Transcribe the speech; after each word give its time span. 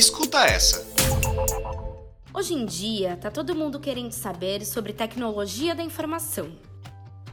Escuta 0.00 0.46
essa. 0.46 0.82
Hoje 2.32 2.54
em 2.54 2.64
dia, 2.64 3.18
tá 3.18 3.30
todo 3.30 3.54
mundo 3.54 3.78
querendo 3.78 4.12
saber 4.12 4.64
sobre 4.64 4.94
tecnologia 4.94 5.74
da 5.74 5.82
informação. 5.82 6.52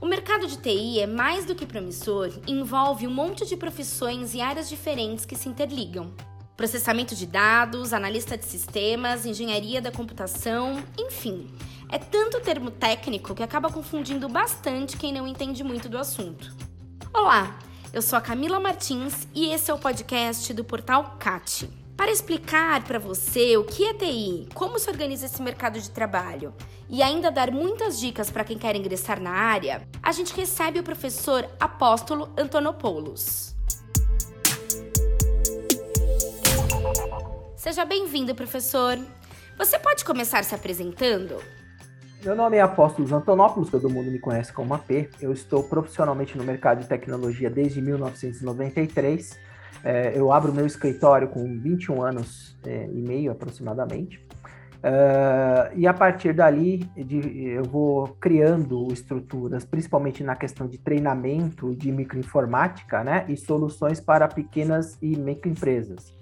O 0.02 0.06
mercado 0.06 0.46
de 0.46 0.58
TI 0.58 1.00
é 1.00 1.08
mais 1.08 1.46
do 1.46 1.56
que 1.56 1.66
promissor 1.66 2.30
e 2.46 2.52
envolve 2.52 3.08
um 3.08 3.14
monte 3.14 3.46
de 3.46 3.56
profissões 3.56 4.34
e 4.34 4.42
áreas 4.42 4.68
diferentes 4.68 5.26
que 5.26 5.34
se 5.34 5.48
interligam. 5.48 6.14
Processamento 6.58 7.16
de 7.16 7.26
dados, 7.26 7.94
analista 7.94 8.38
de 8.38 8.44
sistemas, 8.44 9.26
engenharia 9.26 9.82
da 9.82 9.90
computação, 9.90 10.84
enfim. 11.00 11.50
É 11.90 11.98
tanto 11.98 12.42
termo 12.42 12.70
técnico 12.70 13.34
que 13.34 13.44
acaba 13.44 13.72
confundindo 13.72 14.28
bastante 14.28 14.98
quem 14.98 15.14
não 15.14 15.26
entende 15.26 15.64
muito 15.64 15.88
do 15.88 15.98
assunto. 15.98 16.54
Olá, 17.14 17.58
eu 17.94 18.02
sou 18.02 18.18
a 18.18 18.22
Camila 18.22 18.60
Martins 18.60 19.26
e 19.34 19.54
esse 19.54 19.72
é 19.72 19.74
o 19.74 19.80
podcast 19.80 20.54
do 20.54 20.66
portal 20.66 21.16
CAT. 21.18 21.87
Para 21.98 22.12
explicar 22.12 22.84
para 22.84 23.00
você 23.00 23.58
o 23.58 23.64
que 23.64 23.84
é 23.84 23.92
TI, 23.92 24.48
como 24.54 24.78
se 24.78 24.88
organiza 24.88 25.26
esse 25.26 25.42
mercado 25.42 25.80
de 25.80 25.90
trabalho 25.90 26.54
e 26.88 27.02
ainda 27.02 27.32
dar 27.32 27.50
muitas 27.50 28.00
dicas 28.00 28.30
para 28.30 28.44
quem 28.44 28.56
quer 28.56 28.76
ingressar 28.76 29.20
na 29.20 29.32
área, 29.32 29.82
a 30.04 30.12
gente 30.12 30.32
recebe 30.36 30.80
o 30.80 30.84
professor 30.84 31.50
Apóstolo 31.60 32.30
Antonopoulos. 32.38 33.56
Seja 37.56 37.84
bem-vindo, 37.84 38.36
professor. 38.36 39.00
Você 39.58 39.80
pode 39.80 40.06
começar 40.06 40.44
se 40.44 40.54
apresentando? 40.54 41.42
Meu 42.24 42.36
nome 42.36 42.58
é 42.58 42.62
Apóstolos 42.62 43.12
Antonopoulos, 43.12 43.72
todo 43.72 43.90
mundo 43.90 44.12
me 44.12 44.20
conhece 44.20 44.54
como 44.54 44.76
AP. 44.76 45.10
Eu 45.20 45.34
estou 45.34 45.64
profissionalmente 45.64 46.38
no 46.38 46.44
mercado 46.44 46.80
de 46.80 46.88
tecnologia 46.88 47.50
desde 47.50 47.82
1993. 47.82 49.48
É, 49.84 50.14
eu 50.16 50.32
abro 50.32 50.54
meu 50.54 50.66
escritório 50.66 51.28
com 51.28 51.44
21 51.60 52.02
anos 52.02 52.58
é, 52.66 52.90
e 52.92 53.02
meio 53.02 53.32
aproximadamente. 53.32 54.26
Uh, 54.78 55.74
e 55.76 55.88
a 55.88 55.94
partir 55.94 56.34
dali 56.34 56.78
de, 56.96 57.48
eu 57.48 57.64
vou 57.64 58.16
criando 58.22 58.88
estruturas, 58.94 59.66
principalmente 59.66 60.24
na 60.24 60.36
questão 60.36 60.68
de 60.68 60.78
treinamento 60.78 61.76
de 61.76 61.92
microinformática, 61.92 63.04
né, 63.04 63.26
e 63.28 63.36
soluções 63.36 64.00
para 64.00 64.28
pequenas 64.28 64.98
e 65.02 65.18
microempresas. 65.18 66.17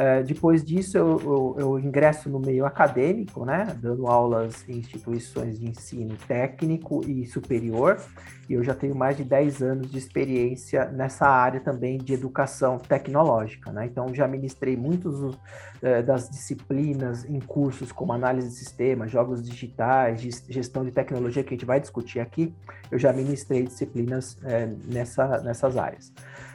É, 0.00 0.22
depois 0.22 0.64
disso, 0.64 0.96
eu, 0.96 1.20
eu, 1.20 1.56
eu, 1.58 1.78
ingresso 1.78 2.30
no 2.30 2.40
meio 2.40 2.64
acadêmico, 2.64 3.44
né, 3.44 3.76
dando 3.82 4.06
aulas 4.06 4.66
em 4.66 4.78
instituições 4.78 5.60
de 5.60 5.68
ensino 5.68 6.16
técnico 6.26 7.04
e 7.06 7.26
superior, 7.26 8.00
e 8.48 8.54
eu 8.54 8.64
já 8.64 8.74
tenho 8.74 8.94
mais 8.94 9.18
de 9.18 9.24
10 9.24 9.62
anos 9.62 9.90
de 9.90 9.98
experiência 9.98 10.86
nessa 10.86 11.26
área 11.28 11.60
também 11.60 11.98
de 11.98 12.14
educação 12.14 12.78
tecnológica. 12.78 13.70
Né? 13.72 13.84
Então, 13.84 14.14
já 14.14 14.26
ministrei 14.26 14.74
muitos 14.74 15.36
é, 15.82 16.00
das 16.00 16.30
disciplinas 16.30 17.26
em 17.26 17.38
cursos 17.38 17.92
como 17.92 18.14
análise 18.14 18.48
de 18.48 18.54
sistemas, 18.54 19.10
jogos 19.10 19.42
digitais, 19.42 20.22
gestão 20.48 20.82
de 20.82 20.92
tecnologia, 20.92 21.44
que 21.44 21.50
a 21.50 21.56
gente 21.58 21.66
vai 21.66 21.78
discutir 21.78 22.20
aqui, 22.20 22.54
eu 22.90 22.98
já 22.98 23.12
ministrei 23.12 23.64
disciplinas 23.64 24.38
é, 24.44 24.66
nessa, 24.86 25.42
nessas 25.42 25.76
áreas. 25.76 26.10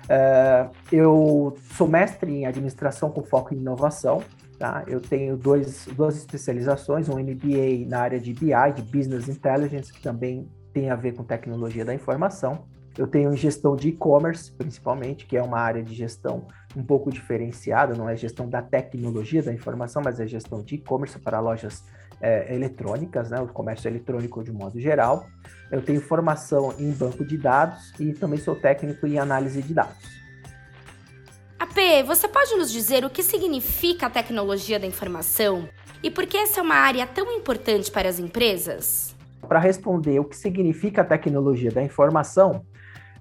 Uh, 0.05 0.71
eu 0.91 1.57
sou 1.73 1.87
mestre 1.87 2.31
em 2.31 2.45
administração 2.45 3.09
com 3.09 3.23
foco 3.23 3.53
em 3.53 3.57
inovação. 3.57 4.23
Tá? 4.57 4.83
Eu 4.87 5.01
tenho 5.01 5.35
dois, 5.35 5.85
duas 5.93 6.15
especializações, 6.15 7.09
um 7.09 7.19
MBA 7.19 7.87
na 7.87 7.99
área 7.99 8.19
de 8.19 8.33
BI, 8.33 8.51
de 8.75 8.81
Business 8.83 9.27
Intelligence, 9.27 9.91
que 9.91 10.01
também 10.01 10.47
tem 10.71 10.89
a 10.89 10.95
ver 10.95 11.13
com 11.13 11.23
tecnologia 11.23 11.83
da 11.83 11.93
informação. 11.93 12.65
Eu 12.97 13.07
tenho 13.07 13.35
gestão 13.35 13.75
de 13.75 13.89
e-commerce, 13.89 14.51
principalmente, 14.53 15.25
que 15.25 15.35
é 15.35 15.43
uma 15.43 15.59
área 15.59 15.83
de 15.83 15.93
gestão 15.93 16.47
um 16.75 16.83
pouco 16.83 17.11
diferenciada, 17.11 17.93
não 17.93 18.07
é 18.07 18.15
gestão 18.15 18.47
da 18.47 18.61
tecnologia 18.61 19.43
da 19.43 19.53
informação, 19.53 20.01
mas 20.03 20.19
é 20.19 20.25
gestão 20.25 20.63
de 20.63 20.75
e-commerce 20.75 21.19
para 21.19 21.41
lojas 21.41 21.83
é, 22.21 22.53
eletrônicas, 22.53 23.29
né, 23.29 23.39
o 23.39 23.47
comércio 23.47 23.87
eletrônico 23.87 24.43
de 24.43 24.51
modo 24.51 24.79
geral. 24.79 25.27
Eu 25.71 25.81
tenho 25.81 26.01
formação 26.01 26.73
em 26.79 26.91
banco 26.91 27.25
de 27.25 27.37
dados 27.37 27.93
e 27.99 28.13
também 28.13 28.39
sou 28.39 28.55
técnico 28.55 29.05
em 29.07 29.19
análise 29.19 29.61
de 29.61 29.73
dados. 29.73 30.15
AP, 31.59 32.05
você 32.05 32.27
pode 32.27 32.55
nos 32.55 32.71
dizer 32.71 33.03
o 33.05 33.09
que 33.09 33.23
significa 33.23 34.07
a 34.07 34.09
tecnologia 34.09 34.79
da 34.79 34.85
informação 34.85 35.67
e 36.03 36.11
por 36.11 36.25
que 36.25 36.37
essa 36.37 36.59
é 36.59 36.63
uma 36.63 36.75
área 36.75 37.07
tão 37.07 37.31
importante 37.31 37.89
para 37.91 38.07
as 38.07 38.19
empresas? 38.19 39.15
Para 39.47 39.59
responder 39.59 40.19
o 40.19 40.25
que 40.25 40.35
significa 40.35 41.01
a 41.01 41.05
tecnologia 41.05 41.71
da 41.71 41.81
informação, 41.81 42.65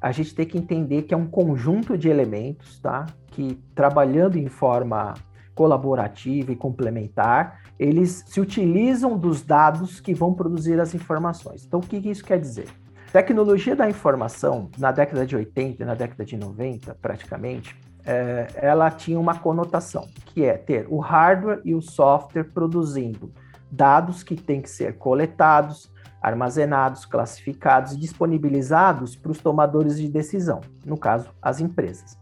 a 0.00 0.12
gente 0.12 0.34
tem 0.34 0.44
que 0.44 0.58
entender 0.58 1.02
que 1.02 1.14
é 1.14 1.16
um 1.16 1.26
conjunto 1.26 1.96
de 1.96 2.10
elementos, 2.10 2.78
tá? 2.80 3.06
Que 3.28 3.58
trabalhando 3.74 4.36
em 4.36 4.48
forma 4.48 5.14
colaborativa 5.54 6.52
e 6.52 6.56
complementar, 6.56 7.60
eles 7.78 8.24
se 8.26 8.40
utilizam 8.40 9.16
dos 9.16 9.42
dados 9.42 10.00
que 10.00 10.14
vão 10.14 10.34
produzir 10.34 10.80
as 10.80 10.94
informações. 10.94 11.64
Então, 11.64 11.80
o 11.80 11.82
que 11.82 11.96
isso 11.96 12.24
quer 12.24 12.40
dizer? 12.40 12.68
Tecnologia 13.12 13.76
da 13.76 13.88
informação, 13.88 14.68
na 14.76 14.90
década 14.90 15.24
de 15.24 15.36
80 15.36 15.82
e 15.82 15.86
na 15.86 15.94
década 15.94 16.24
de 16.24 16.36
90, 16.36 16.96
praticamente, 17.00 17.76
é, 18.04 18.48
ela 18.56 18.90
tinha 18.90 19.18
uma 19.18 19.38
conotação, 19.38 20.08
que 20.26 20.44
é 20.44 20.56
ter 20.56 20.86
o 20.90 20.98
hardware 20.98 21.60
e 21.64 21.74
o 21.74 21.80
software 21.80 22.44
produzindo 22.44 23.32
dados 23.70 24.22
que 24.22 24.36
têm 24.36 24.60
que 24.60 24.70
ser 24.70 24.98
coletados, 24.98 25.92
armazenados, 26.20 27.04
classificados 27.04 27.92
e 27.92 27.98
disponibilizados 27.98 29.14
para 29.14 29.32
os 29.32 29.38
tomadores 29.38 29.98
de 29.98 30.08
decisão, 30.08 30.60
no 30.84 30.96
caso, 30.96 31.30
as 31.40 31.60
empresas. 31.60 32.18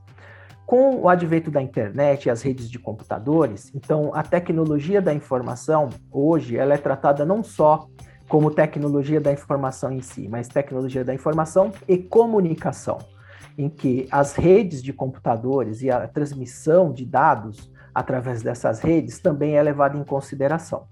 Com 0.67 0.97
o 0.97 1.09
advento 1.09 1.51
da 1.51 1.61
internet 1.61 2.27
e 2.27 2.31
as 2.31 2.43
redes 2.43 2.71
de 2.71 2.79
computadores, 2.79 3.71
então 3.75 4.11
a 4.15 4.23
tecnologia 4.23 5.03
da 5.03 5.13
informação 5.13 5.91
hoje 6.11 6.57
ela 6.57 6.75
é 6.75 6.79
tratada 6.79 7.27
não 7.27 7.43
só 7.43 7.89
como 8.29 8.51
tecnologia 8.51 9.21
da 9.21 9.33
informação 9.33 9.93
em 9.93 10.01
si, 10.01 10.29
mas 10.29 10.49
tecnologia 10.49 11.05
da 11.05 11.13
informação 11.13 11.73
e 11.87 11.99
comunicação, 11.99 12.99
em 13.59 13.69
que 13.69 14.09
as 14.11 14.35
redes 14.35 14.83
de 14.83 14.93
computadores 14.93 15.83
e 15.83 15.91
a 15.91 16.09
transmissão 16.09 16.93
de 16.93 17.05
dados 17.05 17.71
através 17.95 18.41
dessas 18.43 18.81
redes 18.81 19.19
também 19.19 19.57
é 19.57 19.63
levada 19.63 19.99
em 19.99 20.05
consideração. 20.05 20.87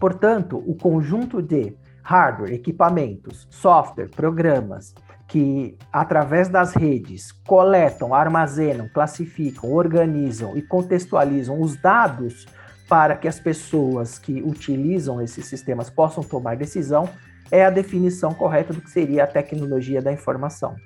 Portanto, 0.00 0.62
o 0.66 0.74
conjunto 0.74 1.42
de 1.42 1.76
hardware, 2.02 2.54
equipamentos, 2.54 3.46
software, 3.50 4.08
programas 4.08 4.94
que, 5.28 5.76
através 5.92 6.48
das 6.48 6.74
redes, 6.74 7.32
coletam, 7.46 8.14
armazenam, 8.14 8.88
classificam, 8.88 9.72
organizam 9.72 10.56
e 10.56 10.62
contextualizam 10.62 11.60
os 11.60 11.76
dados 11.76 12.46
para 12.88 13.16
que 13.16 13.26
as 13.26 13.40
pessoas 13.40 14.18
que 14.18 14.40
utilizam 14.42 15.20
esses 15.20 15.46
sistemas 15.46 15.90
possam 15.90 16.22
tomar 16.22 16.56
decisão, 16.56 17.08
é 17.50 17.64
a 17.64 17.70
definição 17.70 18.32
correta 18.32 18.72
do 18.72 18.80
que 18.80 18.90
seria 18.90 19.24
a 19.24 19.26
tecnologia 19.26 20.00
da 20.00 20.12
informação. 20.12 20.76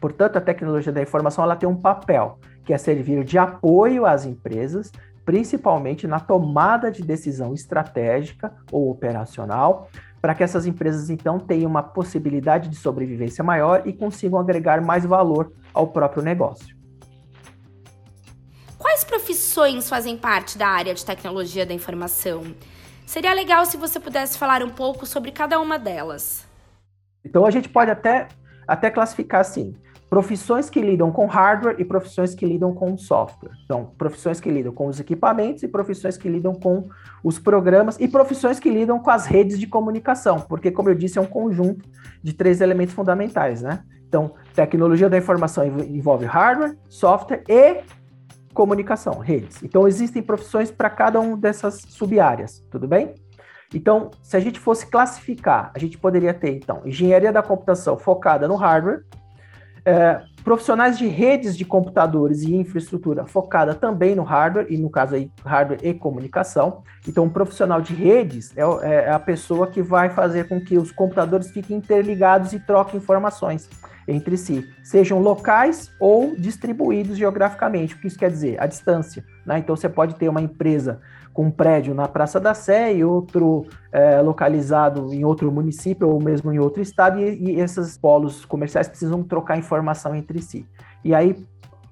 Portanto, 0.00 0.36
a 0.36 0.40
tecnologia 0.40 0.92
da 0.92 1.02
informação 1.02 1.42
ela 1.42 1.56
tem 1.56 1.68
um 1.68 1.80
papel, 1.80 2.38
que 2.64 2.72
é 2.72 2.78
servir 2.78 3.24
de 3.24 3.38
apoio 3.38 4.06
às 4.06 4.24
empresas, 4.24 4.92
principalmente 5.24 6.06
na 6.06 6.20
tomada 6.20 6.90
de 6.90 7.02
decisão 7.02 7.52
estratégica 7.52 8.52
ou 8.70 8.90
operacional, 8.90 9.88
para 10.20 10.34
que 10.34 10.42
essas 10.42 10.66
empresas 10.66 11.10
então 11.10 11.38
tenham 11.38 11.70
uma 11.70 11.82
possibilidade 11.82 12.68
de 12.68 12.76
sobrevivência 12.76 13.44
maior 13.44 13.82
e 13.86 13.92
consigam 13.92 14.38
agregar 14.38 14.80
mais 14.80 15.04
valor 15.04 15.52
ao 15.72 15.88
próprio 15.88 16.22
negócio. 16.22 16.76
Quais 18.76 19.04
profissões 19.04 19.88
fazem 19.88 20.16
parte 20.16 20.56
da 20.56 20.68
área 20.68 20.94
de 20.94 21.04
tecnologia 21.04 21.66
da 21.66 21.74
informação? 21.74 22.42
Seria 23.06 23.32
legal 23.32 23.64
se 23.64 23.76
você 23.76 23.98
pudesse 23.98 24.36
falar 24.36 24.62
um 24.62 24.70
pouco 24.70 25.06
sobre 25.06 25.32
cada 25.32 25.58
uma 25.58 25.78
delas. 25.78 26.46
Então 27.24 27.44
a 27.44 27.50
gente 27.50 27.68
pode 27.68 27.90
até, 27.90 28.28
até 28.66 28.90
classificar 28.90 29.40
assim: 29.40 29.74
profissões 30.08 30.70
que 30.70 30.80
lidam 30.80 31.12
com 31.12 31.26
hardware 31.26 31.76
e 31.78 31.84
profissões 31.84 32.34
que 32.34 32.46
lidam 32.46 32.74
com 32.74 32.96
software. 32.96 33.52
Então, 33.64 33.92
profissões 33.98 34.40
que 34.40 34.50
lidam 34.50 34.72
com 34.72 34.86
os 34.86 34.98
equipamentos 34.98 35.62
e 35.62 35.68
profissões 35.68 36.16
que 36.16 36.28
lidam 36.28 36.54
com 36.54 36.88
os 37.22 37.38
programas 37.38 37.98
e 38.00 38.08
profissões 38.08 38.58
que 38.58 38.70
lidam 38.70 38.98
com 38.98 39.10
as 39.10 39.26
redes 39.26 39.58
de 39.58 39.66
comunicação, 39.66 40.40
porque, 40.40 40.70
como 40.70 40.88
eu 40.88 40.94
disse, 40.94 41.18
é 41.18 41.20
um 41.20 41.26
conjunto 41.26 41.86
de 42.22 42.32
três 42.32 42.60
elementos 42.60 42.94
fundamentais, 42.94 43.60
né? 43.60 43.82
Então, 44.08 44.34
tecnologia 44.54 45.10
da 45.10 45.18
informação 45.18 45.66
envolve 45.66 46.24
hardware, 46.24 46.78
software 46.88 47.44
e 47.46 47.82
comunicação, 48.54 49.18
redes. 49.18 49.62
Então, 49.62 49.86
existem 49.86 50.22
profissões 50.22 50.70
para 50.70 50.88
cada 50.88 51.20
uma 51.20 51.36
dessas 51.36 51.82
sub-áreas, 51.88 52.64
tudo 52.70 52.88
bem? 52.88 53.14
Então, 53.74 54.10
se 54.22 54.34
a 54.34 54.40
gente 54.40 54.58
fosse 54.58 54.86
classificar, 54.86 55.70
a 55.74 55.78
gente 55.78 55.98
poderia 55.98 56.32
ter, 56.32 56.56
então, 56.56 56.80
engenharia 56.86 57.30
da 57.30 57.42
computação 57.42 57.98
focada 57.98 58.48
no 58.48 58.54
hardware, 58.56 59.04
é, 59.84 60.20
profissionais 60.44 60.96
de 60.96 61.06
redes 61.06 61.56
de 61.56 61.64
computadores 61.64 62.42
e 62.42 62.54
infraestrutura 62.54 63.26
focada 63.26 63.74
também 63.74 64.14
no 64.14 64.22
hardware, 64.22 64.66
e 64.70 64.78
no 64.78 64.88
caso 64.88 65.14
aí, 65.14 65.30
hardware 65.44 65.80
e 65.82 65.92
comunicação. 65.92 66.82
Então, 67.06 67.24
um 67.24 67.28
profissional 67.28 67.80
de 67.80 67.94
redes 67.94 68.56
é, 68.56 68.62
é 69.04 69.10
a 69.10 69.18
pessoa 69.18 69.66
que 69.66 69.82
vai 69.82 70.10
fazer 70.10 70.48
com 70.48 70.60
que 70.60 70.78
os 70.78 70.90
computadores 70.90 71.50
fiquem 71.50 71.76
interligados 71.76 72.52
e 72.52 72.60
troquem 72.60 72.98
informações. 72.98 73.68
entre 74.10 74.38
si, 74.38 74.66
sejam 74.82 75.18
locais 75.20 75.92
ou 76.00 76.34
distribuídos 76.34 77.18
geograficamente. 77.18 77.94
O 77.94 77.98
que 77.98 78.06
isso 78.06 78.18
quer 78.18 78.30
dizer? 78.30 78.58
A 78.58 78.66
distância. 78.66 79.22
Né? 79.44 79.58
Então 79.58 79.76
você 79.76 79.86
pode 79.86 80.14
ter 80.14 80.30
uma 80.30 80.40
empresa 80.40 80.98
com 81.38 81.44
um 81.44 81.50
prédio 81.52 81.94
na 81.94 82.08
Praça 82.08 82.40
da 82.40 82.52
Sé 82.52 82.96
e 82.96 83.04
outro 83.04 83.64
é, 83.92 84.20
localizado 84.20 85.14
em 85.14 85.24
outro 85.24 85.52
município 85.52 86.08
ou 86.08 86.20
mesmo 86.20 86.52
em 86.52 86.58
outro 86.58 86.82
estado, 86.82 87.20
e, 87.20 87.52
e 87.52 87.60
esses 87.60 87.96
polos 87.96 88.44
comerciais 88.44 88.88
precisam 88.88 89.22
trocar 89.22 89.56
informação 89.56 90.16
entre 90.16 90.42
si. 90.42 90.66
E 91.04 91.14
aí 91.14 91.36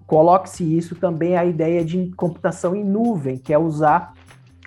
coloque-se 0.04 0.64
isso 0.76 0.96
também 0.96 1.36
a 1.36 1.44
ideia 1.44 1.84
de 1.84 2.10
computação 2.16 2.74
em 2.74 2.82
nuvem, 2.82 3.38
que 3.38 3.54
é 3.54 3.58
usar 3.58 4.14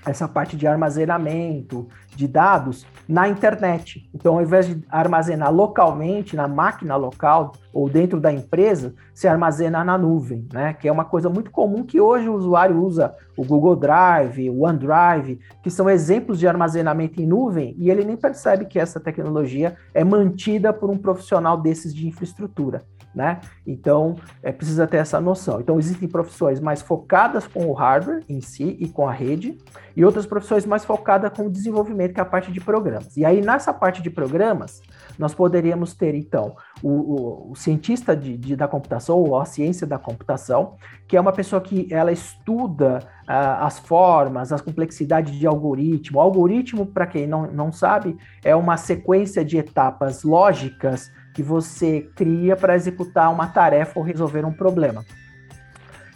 essa 0.05 0.27
parte 0.27 0.55
de 0.55 0.67
armazenamento 0.67 1.87
de 2.15 2.27
dados 2.27 2.85
na 3.07 3.27
internet. 3.27 4.09
Então, 4.13 4.35
ao 4.35 4.41
invés 4.41 4.67
de 4.67 4.83
armazenar 4.89 5.53
localmente, 5.53 6.35
na 6.35 6.47
máquina 6.47 6.95
local 6.95 7.53
ou 7.73 7.89
dentro 7.89 8.19
da 8.19 8.31
empresa, 8.31 8.93
se 9.13 9.27
armazena 9.27 9.83
na 9.83 9.97
nuvem, 9.97 10.47
né? 10.51 10.73
Que 10.73 10.87
é 10.87 10.91
uma 10.91 11.05
coisa 11.05 11.29
muito 11.29 11.51
comum 11.51 11.83
que 11.83 11.99
hoje 11.99 12.27
o 12.27 12.33
usuário 12.33 12.81
usa 12.81 13.13
o 13.37 13.43
Google 13.43 13.75
Drive, 13.75 14.49
o 14.49 14.63
OneDrive, 14.63 15.39
que 15.63 15.69
são 15.69 15.89
exemplos 15.89 16.39
de 16.39 16.47
armazenamento 16.47 17.21
em 17.21 17.25
nuvem, 17.25 17.75
e 17.77 17.89
ele 17.89 18.03
nem 18.03 18.17
percebe 18.17 18.65
que 18.65 18.79
essa 18.79 18.99
tecnologia 18.99 19.75
é 19.93 20.03
mantida 20.03 20.73
por 20.73 20.89
um 20.89 20.97
profissional 20.97 21.57
desses 21.57 21.93
de 21.93 22.07
infraestrutura 22.07 22.83
né? 23.13 23.39
Então, 23.65 24.15
é, 24.41 24.51
precisa 24.51 24.85
ter 24.85 24.97
essa 24.97 25.19
noção. 25.19 25.59
Então, 25.59 25.79
existem 25.79 26.07
profissões 26.07 26.59
mais 26.59 26.81
focadas 26.81 27.47
com 27.47 27.65
o 27.65 27.73
hardware 27.73 28.23
em 28.29 28.41
si 28.41 28.77
e 28.79 28.87
com 28.87 29.07
a 29.07 29.11
rede, 29.11 29.57
e 29.95 30.05
outras 30.05 30.25
profissões 30.25 30.65
mais 30.65 30.85
focadas 30.85 31.31
com 31.35 31.47
o 31.47 31.49
desenvolvimento, 31.49 32.13
que 32.13 32.19
é 32.19 32.23
a 32.23 32.25
parte 32.25 32.51
de 32.51 32.61
programas. 32.61 33.17
E 33.17 33.25
aí, 33.25 33.41
nessa 33.41 33.73
parte 33.73 34.01
de 34.01 34.09
programas, 34.09 34.81
nós 35.17 35.33
poderíamos 35.33 35.93
ter, 35.93 36.15
então, 36.15 36.55
o, 36.81 36.89
o, 36.89 37.51
o 37.51 37.55
cientista 37.55 38.15
de, 38.15 38.37
de, 38.37 38.55
da 38.55 38.67
computação, 38.67 39.17
ou 39.17 39.39
a 39.39 39.45
ciência 39.45 39.85
da 39.85 39.97
computação, 39.97 40.75
que 41.07 41.17
é 41.17 41.21
uma 41.21 41.33
pessoa 41.33 41.59
que 41.59 41.87
ela 41.91 42.11
estuda 42.11 42.99
uh, 43.23 43.65
as 43.65 43.79
formas, 43.79 44.53
as 44.53 44.61
complexidades 44.61 45.33
de 45.33 45.45
algoritmo. 45.45 46.19
O 46.19 46.21
algoritmo, 46.21 46.85
para 46.85 47.07
quem 47.07 47.27
não, 47.27 47.51
não 47.51 47.71
sabe, 47.71 48.17
é 48.43 48.55
uma 48.55 48.77
sequência 48.77 49.43
de 49.43 49.57
etapas 49.57 50.23
lógicas 50.23 51.11
que 51.33 51.43
você 51.43 52.09
cria 52.15 52.55
para 52.55 52.75
executar 52.75 53.31
uma 53.31 53.47
tarefa 53.47 53.97
ou 53.99 54.05
resolver 54.05 54.45
um 54.45 54.53
problema. 54.53 55.03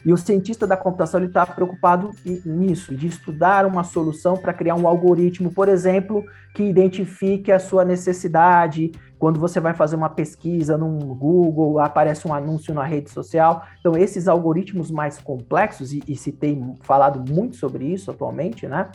E 0.06 0.12
o 0.12 0.18
cientista 0.18 0.68
da 0.68 0.76
computação 0.76 1.24
está 1.24 1.46
preocupado 1.46 2.12
nisso, 2.46 2.94
de 2.94 3.08
estudar 3.08 3.66
uma 3.66 3.86
solução 3.86 4.36
para 4.36 4.54
criar 4.54 4.76
um 4.76 4.86
algoritmo, 4.86 5.54
por 5.54 5.70
exemplo, 5.70 6.26
que 6.54 6.64
identifique 6.64 7.52
a 7.54 7.60
sua 7.60 7.86
necessidade. 7.86 8.92
Quando 9.18 9.40
você 9.40 9.62
vai 9.62 9.74
fazer 9.74 9.96
uma 9.96 10.10
pesquisa 10.10 10.78
no 10.78 11.16
Google, 11.16 11.80
aparece 11.80 12.28
um 12.28 12.34
anúncio 12.34 12.74
na 12.74 12.84
rede 12.84 13.10
social. 13.12 13.66
Então, 13.80 13.96
esses 13.96 14.28
algoritmos 14.28 14.92
mais 14.92 15.20
complexos, 15.20 15.94
e, 15.94 16.04
e 16.06 16.18
se 16.18 16.34
tem 16.34 16.76
falado 16.82 17.24
muito 17.32 17.56
sobre 17.56 17.86
isso 17.86 18.12
atualmente, 18.12 18.68
né? 18.68 18.90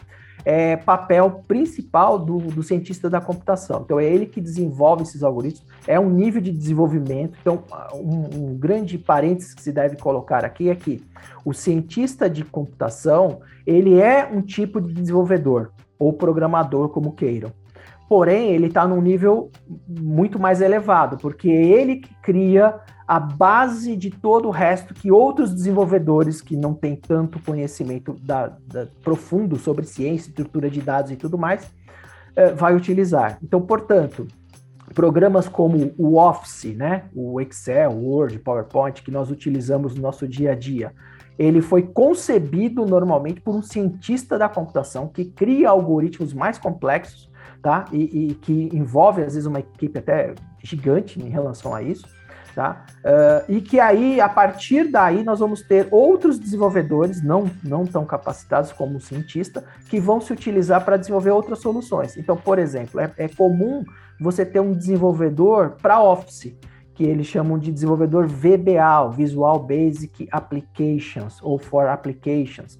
É, 0.49 0.79
papel 0.79 1.45
principal 1.47 2.19
do, 2.19 2.39
do, 2.39 2.63
cientista 2.63 3.11
da 3.11 3.21
computação. 3.21 3.83
Então, 3.85 4.01
é 4.01 4.07
ele 4.07 4.25
que 4.25 4.41
desenvolve 4.41 5.03
esses 5.03 5.23
algoritmos, 5.23 5.69
é 5.87 6.01
um 6.01 6.09
nível 6.09 6.41
de 6.41 6.51
desenvolvimento. 6.51 7.37
Então, 7.39 7.63
um, 7.93 8.53
um 8.53 8.55
grande 8.57 8.97
parênteses 8.97 9.53
que 9.53 9.61
se 9.61 9.71
deve 9.71 9.97
colocar 9.97 10.47
aqui 10.47 10.71
é 10.71 10.75
que 10.75 11.05
o 11.45 11.53
cientista 11.53 12.31
de 12.31 12.47
computação, 12.47 13.41
ele 13.67 14.01
é 14.01 14.25
um 14.25 14.41
tipo 14.41 14.81
de 14.81 14.95
desenvolvedor, 14.95 15.71
ou 15.99 16.15
programador, 16.15 16.89
como 16.89 17.13
queiram. 17.13 17.53
Porém, 18.09 18.51
ele 18.51 18.67
está 18.67 18.87
num 18.87 19.03
nível 19.03 19.51
muito 19.87 20.39
mais 20.39 20.61
elevado, 20.61 21.19
porque 21.19 21.51
é 21.51 21.63
ele 21.63 21.97
que 21.97 22.15
cria 22.23 22.81
a 23.07 23.21
base 23.21 23.97
de 23.97 24.11
todo 24.11 24.49
o 24.49 24.51
resto 24.51 24.95
que 24.95 25.11
outros 25.11 25.53
desenvolvedores 25.53 26.41
que 26.41 26.57
não 26.57 26.75
têm 26.75 26.97
tanto 26.97 27.39
conhecimento 27.41 28.15
da, 28.23 28.57
da, 28.67 28.87
profundo 29.03 29.57
sobre 29.57 29.85
ciência, 29.85 30.29
estrutura 30.29 30.71
de 30.71 30.81
dados 30.81 31.11
e 31.11 31.17
tudo 31.17 31.39
mais, 31.39 31.71
é, 32.37 32.53
vai 32.53 32.75
utilizar. 32.75 33.39
Então, 33.43 33.61
portanto, 33.61 34.27
programas 34.95 35.49
como 35.49 35.93
o 35.99 36.19
Office, 36.19 36.75
né, 36.75 37.05
o 37.15 37.41
Excel, 37.41 37.93
Word, 37.93 38.39
PowerPoint, 38.39 39.03
que 39.03 39.11
nós 39.11 39.31
utilizamos 39.31 39.95
no 39.95 40.03
nosso 40.03 40.27
dia 40.27 40.53
a 40.53 40.55
dia, 40.55 40.93
ele 41.39 41.63
foi 41.63 41.83
concebido 41.83 42.85
normalmente 42.85 43.41
por 43.41 43.55
um 43.55 43.63
cientista 43.63 44.37
da 44.37 44.49
computação 44.49 45.09
que 45.09 45.25
cria 45.25 45.71
algoritmos 45.71 46.35
mais 46.35 46.59
complexos, 46.59 47.28
tá? 47.63 47.85
E, 47.93 48.31
e 48.31 48.35
que 48.35 48.69
envolve 48.73 49.23
às 49.23 49.35
vezes 49.35 49.47
uma 49.47 49.61
equipe 49.61 49.99
até 49.99 50.35
gigante 50.63 51.21
em 51.21 51.29
relação 51.29 51.75
a 51.75 51.83
isso 51.83 52.07
tá? 52.59 52.85
Uh, 53.05 53.53
e 53.53 53.61
que 53.61 53.79
aí, 53.79 54.21
a 54.21 54.29
partir 54.29 54.91
daí, 54.91 55.23
nós 55.23 55.39
vamos 55.39 55.63
ter 55.63 55.87
outros 55.93 56.41
desenvolvedores, 56.41 57.23
não, 57.23 57.49
não 57.63 57.87
tão 57.87 58.05
capacitados 58.05 58.73
como 58.73 58.97
o 58.97 59.01
cientista, 59.01 59.65
que 59.89 60.01
vão 60.01 60.21
se 60.21 60.33
utilizar 60.33 60.85
para 60.85 60.97
desenvolver 60.97 61.31
outras 61.31 61.61
soluções. 61.61 62.17
Então, 62.17 62.37
por 62.37 62.59
exemplo, 62.59 62.99
é, 62.99 63.13
é 63.17 63.29
comum 63.29 63.85
você 64.21 64.45
ter 64.45 64.59
um 64.59 64.73
desenvolvedor 64.73 65.77
para 65.81 66.03
Office, 66.03 66.53
que 66.95 67.05
eles 67.05 67.29
chamam 67.29 67.61
de 67.61 67.71
desenvolvedor 67.71 68.27
VBA, 68.27 69.09
Visual 69.15 69.61
Basic 69.61 70.27
Applications, 70.33 71.41
ou 71.41 71.61
For 71.61 71.87
Applications 71.87 72.77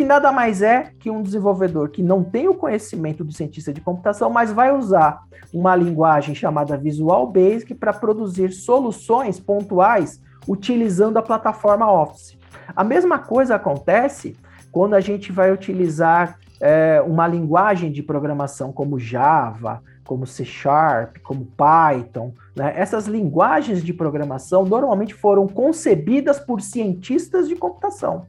que 0.00 0.04
nada 0.06 0.32
mais 0.32 0.62
é 0.62 0.92
que 0.98 1.10
um 1.10 1.22
desenvolvedor 1.22 1.90
que 1.90 2.02
não 2.02 2.24
tem 2.24 2.48
o 2.48 2.54
conhecimento 2.54 3.22
do 3.22 3.34
cientista 3.34 3.70
de 3.70 3.82
computação, 3.82 4.30
mas 4.30 4.50
vai 4.50 4.74
usar 4.74 5.20
uma 5.52 5.76
linguagem 5.76 6.34
chamada 6.34 6.74
Visual 6.74 7.26
Basic 7.26 7.74
para 7.74 7.92
produzir 7.92 8.50
soluções 8.50 9.38
pontuais 9.38 10.18
utilizando 10.48 11.18
a 11.18 11.22
plataforma 11.22 11.92
Office. 11.92 12.38
A 12.74 12.82
mesma 12.82 13.18
coisa 13.18 13.56
acontece 13.56 14.34
quando 14.72 14.94
a 14.94 15.00
gente 15.00 15.30
vai 15.30 15.52
utilizar 15.52 16.38
é, 16.58 17.04
uma 17.06 17.26
linguagem 17.26 17.92
de 17.92 18.02
programação 18.02 18.72
como 18.72 18.98
Java, 18.98 19.82
como 20.06 20.26
C 20.26 20.46
Sharp, 20.46 21.18
como 21.22 21.44
Python. 21.44 22.32
Né? 22.56 22.72
Essas 22.74 23.06
linguagens 23.06 23.84
de 23.84 23.92
programação 23.92 24.64
normalmente 24.64 25.12
foram 25.12 25.46
concebidas 25.46 26.40
por 26.40 26.62
cientistas 26.62 27.46
de 27.46 27.54
computação. 27.54 28.24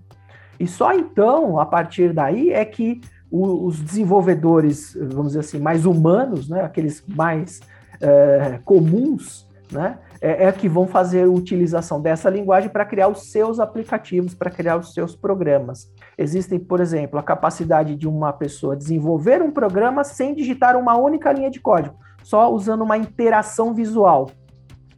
E 0.62 0.68
só 0.68 0.94
então, 0.94 1.60
a 1.60 1.66
partir 1.66 2.14
daí, 2.14 2.52
é 2.52 2.64
que 2.64 3.02
o, 3.32 3.66
os 3.66 3.82
desenvolvedores, 3.82 4.96
vamos 4.96 5.30
dizer 5.30 5.40
assim, 5.40 5.58
mais 5.58 5.88
humanos, 5.88 6.48
né, 6.48 6.62
aqueles 6.62 7.04
mais 7.08 7.62
é, 8.00 8.60
comuns, 8.64 9.50
né, 9.72 9.98
é, 10.22 10.46
é, 10.46 10.52
que 10.52 10.70
vão 10.70 10.86
fazer 10.86 11.28
utilização 11.28 12.00
dessa 12.00 12.30
linguagem 12.30 12.70
para 12.70 12.86
criar 12.86 13.08
os 13.08 13.32
seus 13.32 13.60
aplicativos, 13.60 14.36
para 14.36 14.52
criar 14.52 14.78
os 14.78 14.94
seus 14.94 15.16
programas. 15.16 15.92
Existem, 16.16 16.60
por 16.60 16.80
exemplo, 16.80 17.18
a 17.18 17.24
capacidade 17.24 17.96
de 17.96 18.08
uma 18.08 18.32
pessoa 18.32 18.76
desenvolver 18.76 19.42
um 19.42 19.50
programa 19.50 20.04
sem 20.04 20.36
digitar 20.36 20.78
uma 20.78 20.96
única 20.96 21.32
linha 21.32 21.50
de 21.50 21.60
código, 21.60 21.96
só 22.22 22.54
usando 22.54 22.84
uma 22.84 23.00
interação 23.00 23.74
visual, 23.74 24.30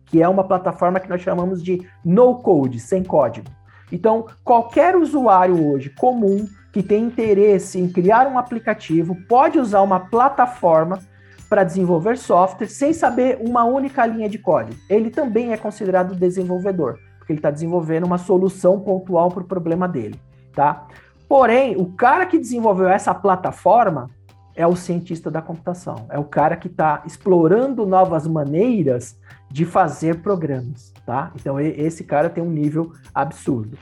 que 0.07 0.21
é 0.21 0.27
uma 0.27 0.43
plataforma 0.43 0.99
que 0.99 1.09
nós 1.09 1.21
chamamos 1.21 1.63
de 1.63 1.87
no 2.03 2.35
code, 2.39 2.81
sem 2.81 3.01
código. 3.01 3.49
Então, 3.91 4.25
qualquer 4.43 4.95
usuário 4.95 5.67
hoje 5.67 5.89
comum 5.89 6.47
que 6.71 6.81
tem 6.81 7.03
interesse 7.03 7.79
em 7.79 7.87
criar 7.87 8.27
um 8.27 8.37
aplicativo 8.37 9.15
pode 9.27 9.59
usar 9.59 9.81
uma 9.81 9.99
plataforma 9.99 10.99
para 11.47 11.63
desenvolver 11.63 12.17
software 12.17 12.67
sem 12.67 12.93
saber 12.93 13.37
uma 13.39 13.63
única 13.63 14.03
linha 14.07 14.27
de 14.27 14.39
código. 14.39 14.79
Ele 14.89 15.11
também 15.11 15.53
é 15.53 15.57
considerado 15.57 16.15
desenvolvedor, 16.15 16.97
porque 17.19 17.31
ele 17.31 17.39
está 17.39 17.51
desenvolvendo 17.51 18.05
uma 18.05 18.17
solução 18.17 18.79
pontual 18.79 19.29
para 19.29 19.43
o 19.43 19.47
problema 19.47 19.87
dele, 19.87 20.19
tá? 20.55 20.87
Porém, 21.29 21.75
o 21.77 21.93
cara 21.93 22.25
que 22.25 22.39
desenvolveu 22.39 22.87
essa 22.87 23.13
plataforma 23.13 24.09
é 24.55 24.65
o 24.67 24.75
cientista 24.75 25.31
da 25.31 25.41
computação, 25.41 26.05
é 26.09 26.19
o 26.19 26.23
cara 26.23 26.55
que 26.55 26.67
está 26.67 27.01
explorando 27.05 27.85
novas 27.85 28.27
maneiras 28.27 29.17
de 29.49 29.65
fazer 29.65 30.21
programas, 30.21 30.93
tá? 31.05 31.31
Então 31.35 31.59
esse 31.59 32.03
cara 32.03 32.29
tem 32.29 32.43
um 32.43 32.49
nível 32.49 32.93
absurdo. 33.13 33.77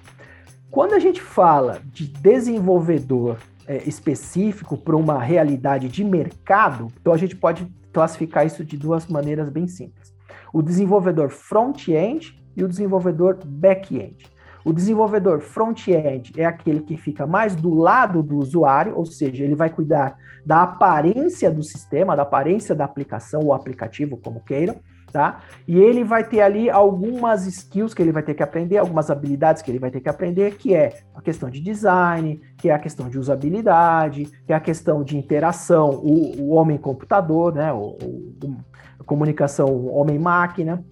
Quando 0.70 0.94
a 0.94 1.00
gente 1.00 1.22
fala 1.22 1.82
de 1.86 2.08
desenvolvedor 2.08 3.38
é, 3.68 3.78
específico 3.88 4.78
para 4.78 4.96
uma 4.96 5.22
realidade 5.22 5.90
de 5.90 6.04
mercado, 6.04 6.88
então 7.00 7.14
a 7.14 7.18
gente 7.18 7.36
pode 7.36 7.68
classificar 7.92 8.46
isso 8.46 8.64
de 8.64 8.78
duas 8.78 9.08
maneiras 9.08 9.50
bem 9.50 9.68
simples: 9.68 10.14
o 10.54 10.62
desenvolvedor 10.62 11.30
front-end 11.30 12.42
e 12.56 12.64
o 12.64 12.68
desenvolvedor 12.68 13.40
back-end. 13.46 14.30
O 14.64 14.72
desenvolvedor 14.72 15.40
front-end 15.40 16.34
é 16.38 16.46
aquele 16.46 16.82
que 16.82 16.98
fica 16.98 17.26
mais 17.26 17.56
do 17.56 17.74
lado 17.74 18.22
do 18.22 18.38
usuário, 18.38 18.96
ou 18.96 19.06
seja, 19.06 19.44
ele 19.44 19.56
vai 19.56 19.70
cuidar 19.70 20.16
da 20.46 20.64
aparência 20.64 21.52
do 21.52 21.64
sistema, 21.64 22.16
da 22.16 22.24
aparência 22.24 22.76
da 22.76 22.86
aplicação 22.86 23.42
ou 23.44 23.54
aplicativo, 23.54 24.18
como 24.18 24.40
queiram 24.42 24.76
tá? 25.12 25.42
E 25.68 25.78
ele 25.78 26.04
vai 26.04 26.24
ter 26.24 26.42
ali 26.42 26.70
algumas 26.70 27.46
skills 27.46 27.94
que 27.94 28.02
ele 28.02 28.12
vai 28.12 28.24
ter 28.24 28.34
que 28.34 28.42
aprender, 28.42 28.78
algumas 28.78 29.12
habilidades 29.12 29.62
que 29.62 29.70
ele 29.70 29.80
vai 29.80 29.92
ter 29.92 30.00
que 30.00 30.10
aprender, 30.10 30.56
que 30.56 30.74
é 30.74 31.02
a 31.14 31.22
questão 31.22 31.50
de 31.50 31.60
design, 31.60 32.42
que 32.58 32.70
é 32.70 32.74
a 32.74 32.80
questão 32.80 33.10
de 33.10 33.20
usabilidade, 33.20 34.26
que 34.46 34.54
é 34.54 34.56
a 34.56 34.60
questão 34.60 35.04
de 35.04 35.18
interação, 35.18 35.90
o, 35.90 36.42
o 36.42 36.50
homem-computador, 36.52 37.54
né? 37.54 37.72
O, 37.74 37.98
o, 38.02 38.58
a 39.00 39.04
comunicação 39.04 39.88
homem-máquina. 39.88 40.84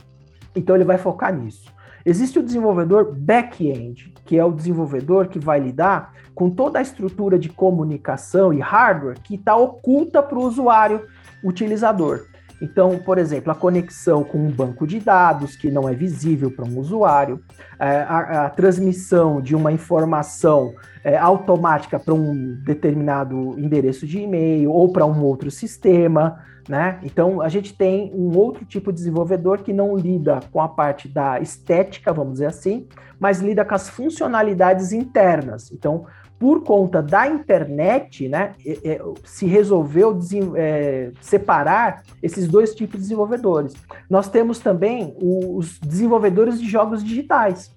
Então 0.56 0.76
ele 0.76 0.86
vai 0.86 0.98
focar 0.98 1.34
nisso. 1.34 1.72
Existe 2.06 2.40
o 2.40 2.44
desenvolvedor 2.44 3.14
back-end, 3.14 4.14
que 4.26 4.38
é 4.38 4.46
o 4.46 4.52
desenvolvedor 4.52 5.28
que 5.28 5.40
vai 5.40 5.60
lidar 5.60 6.14
com 6.34 6.50
toda 6.50 6.80
a 6.80 6.82
estrutura 6.82 7.38
de 7.38 7.50
comunicação 7.50 8.54
e 8.54 8.60
hardware 8.60 9.20
que 9.22 9.36
está 9.36 9.56
oculta 9.56 10.24
para 10.24 10.38
o 10.38 10.46
usuário 10.46 11.06
utilizador. 11.44 12.29
Então, 12.62 12.98
por 12.98 13.18
exemplo, 13.18 13.52
a 13.52 13.56
conexão 13.56 14.24
com 14.24 14.38
um 14.38 14.52
banco 14.52 14.86
de 14.86 15.00
dados 15.00 15.56
que 15.56 15.72
não 15.72 15.88
é 15.88 15.94
visível 15.94 16.52
para 16.52 16.66
um 16.66 16.78
usuário, 16.78 17.42
é, 17.80 18.02
a, 18.02 18.46
a, 18.46 18.50
transmissão 18.50 19.42
de 19.42 19.56
uma 19.56 19.72
informação 19.72 20.74
é, 21.04 21.18
automática 21.18 21.98
para 21.98 22.14
um 22.14 22.58
determinado 22.64 23.58
endereço 23.58 24.06
de 24.06 24.20
e-mail 24.20 24.72
ou 24.72 24.92
para 24.92 25.06
um 25.06 25.24
outro 25.24 25.50
sistema, 25.50 26.40
né? 26.68 27.00
Então, 27.02 27.42
a 27.42 27.50
gente 27.50 27.74
tem 27.74 28.12
um 28.14 28.38
outro 28.38 28.64
tipo 28.64 28.92
de 28.92 28.98
desenvolvedor 29.00 29.64
que 29.64 29.74
não 29.74 29.96
lida 29.98 30.40
com 30.52 30.62
a 30.62 30.68
parte 30.68 31.08
da 31.08 31.40
estética, 31.40 32.14
vamos 32.14 32.34
dizer 32.34 32.46
assim, 32.46 32.86
mas 33.20 33.40
lida 33.40 33.66
com 33.66 33.74
as 33.74 33.90
funcionalidades 33.90 34.92
internas. 34.92 35.72
Então, 35.72 36.06
por 36.40 36.64
conta 36.64 37.04
da 37.04 37.28
internet, 37.28 38.30
né, 38.30 38.56
é, 38.66 38.92
é, 38.92 39.02
se 39.26 39.46
resolveu 39.46 40.18
é, 40.56 41.12
separar 41.20 42.04
esses 42.24 42.48
dois 42.48 42.74
tipos 42.74 42.96
de 42.96 43.02
desenvolvedores. 43.02 43.74
Nós 44.10 44.30
temos 44.30 44.60
também 44.60 45.14
os 45.22 45.78
desenvolvedores 45.80 46.60
de 46.60 46.66
jogos 46.66 47.04
digitais, 47.04 47.76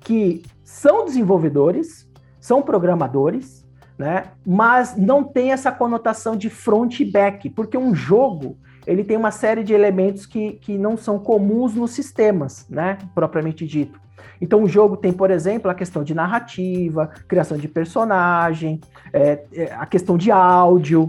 que 0.00 0.42
são 0.64 1.04
desenvolvedores, 1.04 2.08
são 2.40 2.62
programadores, 2.62 3.66
né, 3.98 4.24
mas 4.46 4.96
não 4.96 5.22
tem 5.22 5.52
essa 5.52 5.70
conotação 5.70 6.34
de 6.34 6.48
front 6.48 7.00
e 7.00 7.04
back, 7.04 7.50
porque 7.50 7.76
um 7.76 7.94
jogo 7.94 8.56
ele 8.86 9.04
tem 9.04 9.18
uma 9.18 9.30
série 9.30 9.62
de 9.62 9.74
elementos 9.74 10.24
que, 10.24 10.52
que 10.52 10.78
não 10.78 10.96
são 10.96 11.18
comuns 11.18 11.74
nos 11.74 11.90
sistemas, 11.90 12.66
né, 12.70 12.96
propriamente 13.14 13.66
dito. 13.66 14.00
Então, 14.40 14.62
o 14.62 14.68
jogo 14.68 14.96
tem, 14.96 15.12
por 15.12 15.30
exemplo, 15.30 15.70
a 15.70 15.74
questão 15.74 16.02
de 16.04 16.14
narrativa, 16.14 17.10
criação 17.26 17.56
de 17.56 17.68
personagem, 17.68 18.80
é, 19.12 19.44
é, 19.52 19.72
a 19.72 19.86
questão 19.86 20.16
de 20.16 20.30
áudio, 20.30 21.08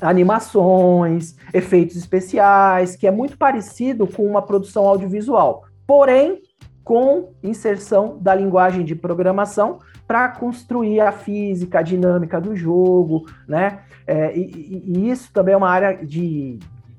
animações, 0.00 1.36
efeitos 1.52 1.96
especiais, 1.96 2.96
que 2.96 3.06
é 3.06 3.10
muito 3.10 3.36
parecido 3.36 4.06
com 4.06 4.24
uma 4.24 4.42
produção 4.42 4.86
audiovisual, 4.86 5.64
porém 5.86 6.42
com 6.84 7.32
inserção 7.42 8.16
da 8.18 8.34
linguagem 8.34 8.84
de 8.84 8.94
programação 8.94 9.78
para 10.06 10.26
construir 10.28 11.00
a 11.00 11.12
física, 11.12 11.80
a 11.80 11.82
dinâmica 11.82 12.40
do 12.40 12.56
jogo, 12.56 13.26
né? 13.46 13.80
É, 14.06 14.34
e, 14.34 14.82
e, 14.86 15.10
isso 15.10 15.30
também 15.30 15.52
é 15.52 15.56
uma 15.56 15.68
área 15.68 15.94
de, 16.02 16.58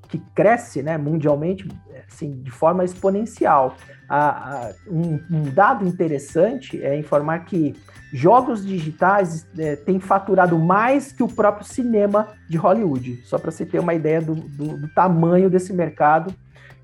que 0.09 0.17
cresce 0.33 0.81
né, 0.81 0.97
mundialmente 0.97 1.67
assim, 2.11 2.41
de 2.41 2.51
forma 2.51 2.83
exponencial. 2.83 3.75
Um, 4.87 5.19
um, 5.29 5.43
dado 5.53 5.87
interessante 5.87 6.83
é 6.83 6.97
informar 6.97 7.45
que 7.45 7.75
jogos 8.11 8.65
digitais 8.65 9.47
é, 9.57 9.75
têm 9.75 9.99
faturado 9.99 10.57
mais 10.57 11.11
que 11.11 11.21
o 11.21 11.27
próprio 11.27 11.65
cinema 11.65 12.29
de 12.49 12.57
Hollywood, 12.57 13.21
só 13.23 13.37
para 13.37 13.51
você 13.51 13.65
ter 13.65 13.79
uma 13.79 13.93
ideia 13.93 14.19
do, 14.19 14.33
do, 14.33 14.77
do 14.79 14.87
tamanho 14.95 15.47
desse 15.47 15.71
mercado 15.71 16.33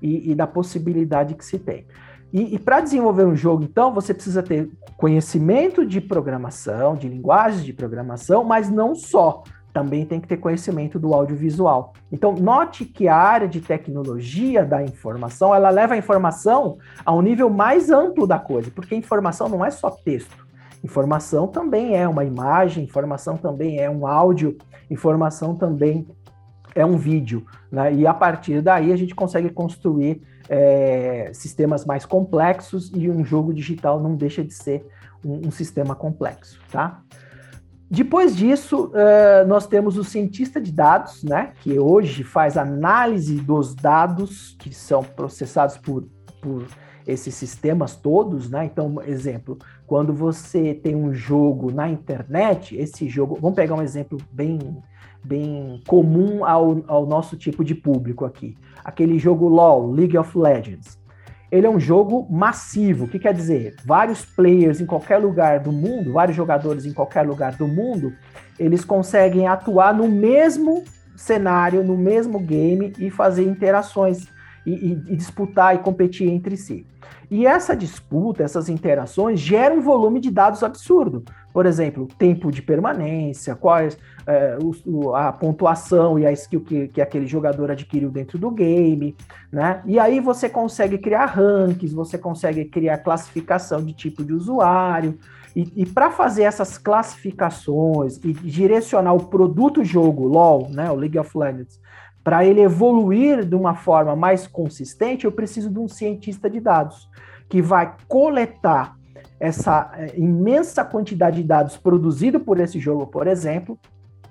e, 0.00 0.30
e, 0.30 0.34
da 0.36 0.46
possibilidade 0.46 1.34
que 1.34 1.44
se 1.44 1.58
tem. 1.58 1.84
E, 2.32 2.54
e 2.54 2.58
para 2.60 2.80
desenvolver 2.80 3.24
um 3.24 3.34
jogo, 3.34 3.64
então, 3.64 3.92
você 3.92 4.14
precisa 4.14 4.42
ter 4.42 4.70
conhecimento 4.96 5.84
de 5.84 6.00
programação, 6.00 6.94
de 6.94 7.08
linguagens 7.08 7.64
de 7.64 7.72
programação, 7.72 8.44
mas 8.44 8.70
não 8.70 8.94
só 8.94 9.42
também 9.76 10.06
tem 10.06 10.18
que 10.18 10.26
ter 10.26 10.38
conhecimento 10.38 10.98
do 10.98 11.12
audiovisual. 11.12 11.92
Então, 12.10 12.34
note 12.34 12.86
que 12.86 13.08
a 13.08 13.14
área 13.14 13.46
de 13.46 13.60
tecnologia 13.60 14.64
da 14.64 14.82
informação, 14.82 15.54
ela 15.54 15.68
leva 15.68 15.92
a 15.92 15.98
informação 15.98 16.78
a 17.04 17.12
um 17.12 17.20
nível 17.20 17.50
mais 17.50 17.90
amplo 17.90 18.26
da 18.26 18.38
coisa, 18.38 18.70
porque 18.70 18.94
informação 18.94 19.50
não 19.50 19.62
é 19.62 19.70
só 19.70 19.90
texto. 19.90 20.46
Informação 20.82 21.46
também 21.46 21.94
é 21.94 22.08
uma 22.08 22.24
imagem, 22.24 22.84
informação 22.84 23.36
também 23.36 23.78
é 23.78 23.90
um 23.90 24.06
áudio, 24.06 24.56
informação 24.90 25.54
também 25.54 26.08
é 26.74 26.86
um 26.86 26.96
vídeo. 26.96 27.44
Né? 27.70 27.96
E 27.96 28.06
a 28.06 28.14
partir 28.14 28.62
daí 28.62 28.90
a 28.90 28.96
gente 28.96 29.14
consegue 29.14 29.50
construir 29.50 30.22
é, 30.48 31.28
sistemas 31.34 31.84
mais 31.84 32.06
complexos 32.06 32.90
e 32.94 33.10
um 33.10 33.22
jogo 33.22 33.52
digital 33.52 34.00
não 34.00 34.14
deixa 34.16 34.42
de 34.42 34.54
ser 34.54 34.86
um, 35.22 35.48
um 35.48 35.50
sistema 35.50 35.94
complexo, 35.94 36.58
tá? 36.72 37.02
Depois 37.88 38.36
disso, 38.36 38.86
uh, 38.86 39.46
nós 39.46 39.66
temos 39.66 39.96
o 39.96 40.02
cientista 40.02 40.60
de 40.60 40.72
dados, 40.72 41.22
né, 41.22 41.52
que 41.62 41.78
hoje 41.78 42.24
faz 42.24 42.56
análise 42.56 43.36
dos 43.36 43.74
dados 43.74 44.56
que 44.58 44.74
são 44.74 45.04
processados 45.04 45.76
por, 45.76 46.04
por 46.40 46.66
esses 47.06 47.34
sistemas 47.36 47.94
todos, 47.94 48.50
né? 48.50 48.64
Então, 48.64 49.00
exemplo, 49.02 49.56
quando 49.86 50.12
você 50.12 50.74
tem 50.74 50.96
um 50.96 51.14
jogo 51.14 51.70
na 51.70 51.88
internet, 51.88 52.76
esse 52.76 53.08
jogo, 53.08 53.38
vamos 53.40 53.54
pegar 53.54 53.76
um 53.76 53.82
exemplo 53.82 54.18
bem, 54.32 54.58
bem 55.24 55.80
comum 55.86 56.44
ao, 56.44 56.82
ao 56.88 57.06
nosso 57.06 57.36
tipo 57.36 57.64
de 57.64 57.76
público 57.76 58.24
aqui. 58.24 58.56
Aquele 58.84 59.20
jogo 59.20 59.46
LoL, 59.46 59.92
League 59.92 60.18
of 60.18 60.36
Legends 60.36 60.98
ele 61.50 61.66
é 61.66 61.70
um 61.70 61.78
jogo 61.78 62.26
massivo. 62.30 63.04
O 63.04 63.08
que 63.08 63.18
quer 63.18 63.34
dizer? 63.34 63.76
Vários 63.84 64.24
players 64.24 64.80
em 64.80 64.86
qualquer 64.86 65.18
lugar 65.18 65.60
do 65.60 65.72
mundo, 65.72 66.12
vários 66.12 66.36
jogadores 66.36 66.84
em 66.84 66.92
qualquer 66.92 67.22
lugar 67.22 67.52
do 67.52 67.68
mundo, 67.68 68.12
eles 68.58 68.84
conseguem 68.84 69.46
atuar 69.46 69.94
no 69.94 70.08
mesmo 70.08 70.84
cenário, 71.16 71.82
no 71.82 71.96
mesmo 71.96 72.38
game 72.38 72.92
e 72.98 73.10
fazer 73.10 73.44
interações 73.44 74.26
e, 74.66 74.72
e, 74.72 74.92
e 75.12 75.16
disputar 75.16 75.74
e 75.74 75.78
competir 75.78 76.28
entre 76.28 76.56
si. 76.56 76.84
E 77.30 77.46
essa 77.46 77.74
disputa, 77.74 78.42
essas 78.42 78.68
interações 78.68 79.40
geram 79.40 79.78
um 79.78 79.80
volume 79.80 80.20
de 80.20 80.30
dados 80.30 80.62
absurdo. 80.62 81.24
Por 81.52 81.66
exemplo, 81.66 82.06
tempo 82.18 82.52
de 82.52 82.60
permanência, 82.60 83.54
quais 83.54 83.96
é, 84.26 84.58
o, 84.84 85.14
a 85.14 85.32
pontuação 85.32 86.18
e 86.18 86.26
a 86.26 86.32
skill 86.32 86.60
que, 86.60 86.88
que 86.88 87.00
aquele 87.00 87.26
jogador 87.26 87.70
adquiriu 87.70 88.10
dentro 88.10 88.38
do 88.38 88.50
game, 88.50 89.16
né? 89.50 89.82
E 89.86 89.98
aí 89.98 90.20
você 90.20 90.48
consegue 90.48 90.98
criar 90.98 91.26
rankings, 91.26 91.94
você 91.94 92.18
consegue 92.18 92.64
criar 92.66 92.98
classificação 92.98 93.82
de 93.82 93.92
tipo 93.92 94.24
de 94.24 94.34
usuário. 94.34 95.18
E, 95.56 95.72
e 95.74 95.86
para 95.86 96.10
fazer 96.10 96.42
essas 96.42 96.76
classificações 96.76 98.18
e 98.22 98.34
direcionar 98.34 99.14
o 99.14 99.24
produto 99.24 99.82
jogo, 99.82 100.26
LoL, 100.26 100.68
né, 100.68 100.90
o 100.90 100.94
League 100.94 101.18
of 101.18 101.30
Legends, 101.36 101.80
para 102.26 102.44
ele 102.44 102.60
evoluir 102.60 103.44
de 103.44 103.54
uma 103.54 103.76
forma 103.76 104.16
mais 104.16 104.48
consistente, 104.48 105.26
eu 105.26 105.30
preciso 105.30 105.70
de 105.70 105.78
um 105.78 105.86
cientista 105.86 106.50
de 106.50 106.58
dados 106.58 107.08
que 107.48 107.62
vai 107.62 107.94
coletar 108.08 108.96
essa 109.38 109.92
é, 109.96 110.12
imensa 110.18 110.84
quantidade 110.84 111.36
de 111.36 111.44
dados 111.44 111.76
produzido 111.76 112.40
por 112.40 112.58
esse 112.58 112.80
jogo, 112.80 113.06
por 113.06 113.28
exemplo, 113.28 113.78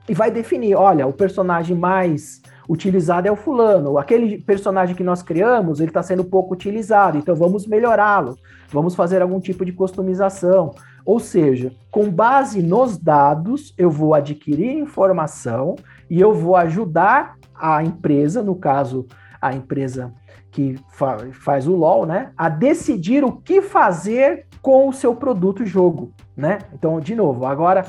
e 0.10 0.14
vai 0.14 0.30
definir, 0.30 0.76
olha, 0.76 1.08
o 1.08 1.14
personagem 1.14 1.74
mais 1.74 2.42
utilizado 2.68 3.30
é 3.30 3.32
o 3.32 3.36
fulano, 3.38 3.98
aquele 3.98 4.42
personagem 4.42 4.94
que 4.94 5.02
nós 5.04 5.24
criamos, 5.24 5.80
ele 5.80 5.90
está 5.90 6.04
sendo 6.04 6.26
pouco 6.26 6.54
utilizado, 6.54 7.18
então 7.18 7.34
vamos 7.34 7.66
melhorá-lo, 7.66 8.38
vamos 8.74 8.94
fazer 8.94 9.22
algum 9.22 9.40
tipo 9.40 9.64
de 9.64 9.72
customização. 9.72 10.72
Ou 11.06 11.18
seja, 11.18 11.72
com 11.90 12.10
base 12.10 12.62
nos 12.62 12.98
dados, 12.98 13.74
eu 13.78 13.90
vou 13.90 14.14
adquirir 14.14 14.74
informação 14.74 15.78
e 16.10 16.20
eu 16.20 16.34
vou 16.34 16.58
ajudar 16.58 17.38
a 17.60 17.84
empresa, 17.84 18.44
no 18.44 18.56
caso, 18.56 19.08
a 19.42 19.54
empresa 19.54 20.14
que 20.52 20.80
fa 20.94 21.18
faz 21.32 21.68
o 21.68 21.76
LOL, 21.76 22.06
né, 22.06 22.32
a 22.38 22.48
decidir 22.48 23.24
o 23.24 23.32
que 23.32 23.62
fazer 23.62 24.48
com 24.62 24.88
o 24.88 24.94
seu 24.94 25.16
produto 25.16 25.66
jogo, 25.66 26.14
né? 26.36 26.60
Então, 26.74 27.00
de 27.00 27.14
novo, 27.14 27.46
agora 27.46 27.86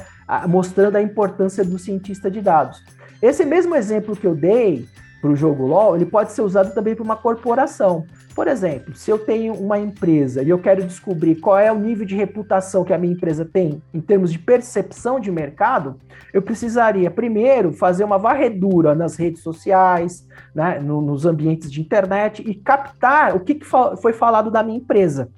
mostrando 0.49 0.96
a 0.96 1.02
importância 1.02 1.64
do 1.64 1.78
cientista 1.78 2.30
de 2.30 2.40
dados. 2.40 2.82
Esse 3.23 3.44
mesmo 3.44 3.75
exemplo 3.75 4.16
que 4.16 4.26
eu 4.26 4.35
dei 4.35 4.87
para 5.23 5.30
o 5.30 5.37
jogo 5.37 5.66
LOL, 5.66 5.96
ele 5.96 6.04
pode 6.04 6.32
ser 6.32 6.42
usado 6.42 6.75
também 6.75 6.94
para 6.94 7.04
uma 7.04 7.16
corporação. 7.16 8.04
Por 8.36 8.48
exemplo, 8.48 8.94
se 8.94 9.10
eu 9.10 9.18
tenho 9.18 9.54
uma 9.54 9.78
empresa 9.78 10.42
e 10.42 10.50
eu 10.50 10.58
quero 10.58 10.84
descobrir 10.84 11.36
qual 11.36 11.58
é 11.58 11.72
o 11.72 11.78
nível 11.78 12.04
de 12.04 12.14
reputação 12.14 12.84
que 12.84 12.92
a 12.92 12.98
minha 12.98 13.14
empresa 13.14 13.46
tem 13.46 13.82
em 13.94 14.00
termos 14.00 14.30
de 14.30 14.38
percepção 14.38 15.18
de 15.18 15.32
mercado, 15.32 15.98
eu 16.34 16.42
precisaria 16.42 17.10
primeiro 17.10 17.72
fazer 17.72 18.04
uma 18.04 18.18
varredura 18.18 18.94
nas 18.94 19.16
redes 19.16 19.42
sociais, 19.42 20.28
né, 20.54 20.78
no, 20.78 21.00
nos 21.00 21.24
ambientes 21.24 21.72
de 21.72 21.80
internet 21.80 22.44
e 22.46 22.54
captar 22.54 23.34
o 23.34 23.40
que, 23.40 23.54
que 23.54 23.64
foi 23.64 24.12
falado 24.12 24.50
da 24.50 24.62
minha 24.62 24.76
empresa. 24.76 25.30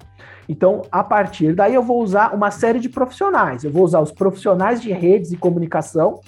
Então, 0.49 0.81
a 0.91 1.01
partir 1.01 1.55
daí, 1.55 1.75
eu 1.75 1.83
vou 1.83 2.03
usar 2.03 2.35
uma 2.35 2.51
série 2.51 2.81
de 2.81 2.89
profissionais. 2.89 3.63
Eu 3.63 3.71
vou 3.71 3.85
usar 3.85 4.01
os 4.01 4.11
profissionais 4.11 4.81
de 4.81 4.91
redes 4.91 5.31
e 5.31 5.37
comunicação, 5.37 6.19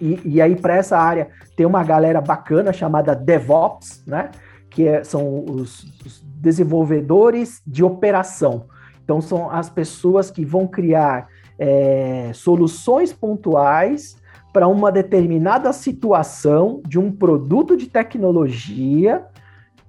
e, 0.00 0.20
e 0.24 0.42
aí, 0.42 0.54
para 0.54 0.76
essa 0.76 0.96
área, 0.96 1.30
tem 1.56 1.66
uma 1.66 1.82
galera 1.82 2.20
bacana 2.20 2.72
chamada 2.72 3.12
DevOps, 3.12 4.04
né? 4.06 4.30
Que 4.76 4.86
é, 4.86 5.02
são 5.02 5.42
os, 5.48 5.84
os 6.04 6.22
desenvolvedores 6.22 7.62
de 7.66 7.82
operação. 7.82 8.66
Então, 9.02 9.22
são 9.22 9.50
as 9.50 9.70
pessoas 9.70 10.30
que 10.30 10.44
vão 10.44 10.66
criar 10.66 11.28
é, 11.58 12.30
soluções 12.34 13.10
pontuais 13.10 14.18
para 14.52 14.68
uma 14.68 14.92
determinada 14.92 15.72
situação 15.72 16.82
de 16.86 16.98
um 16.98 17.10
produto 17.10 17.74
de 17.74 17.86
tecnologia 17.86 19.24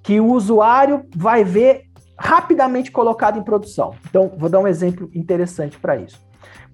que 0.02 0.22
o 0.22 0.32
usuário 0.32 1.06
vai 1.14 1.44
ver 1.44 1.88
rapidamente 2.18 2.90
colocado 2.90 3.38
em 3.38 3.44
produção. 3.44 3.94
Então, 4.10 4.32
vou 4.38 4.48
dar 4.48 4.60
um 4.60 4.68
exemplo 4.70 5.10
interessante 5.14 5.78
para 5.78 5.98
isso. 5.98 6.26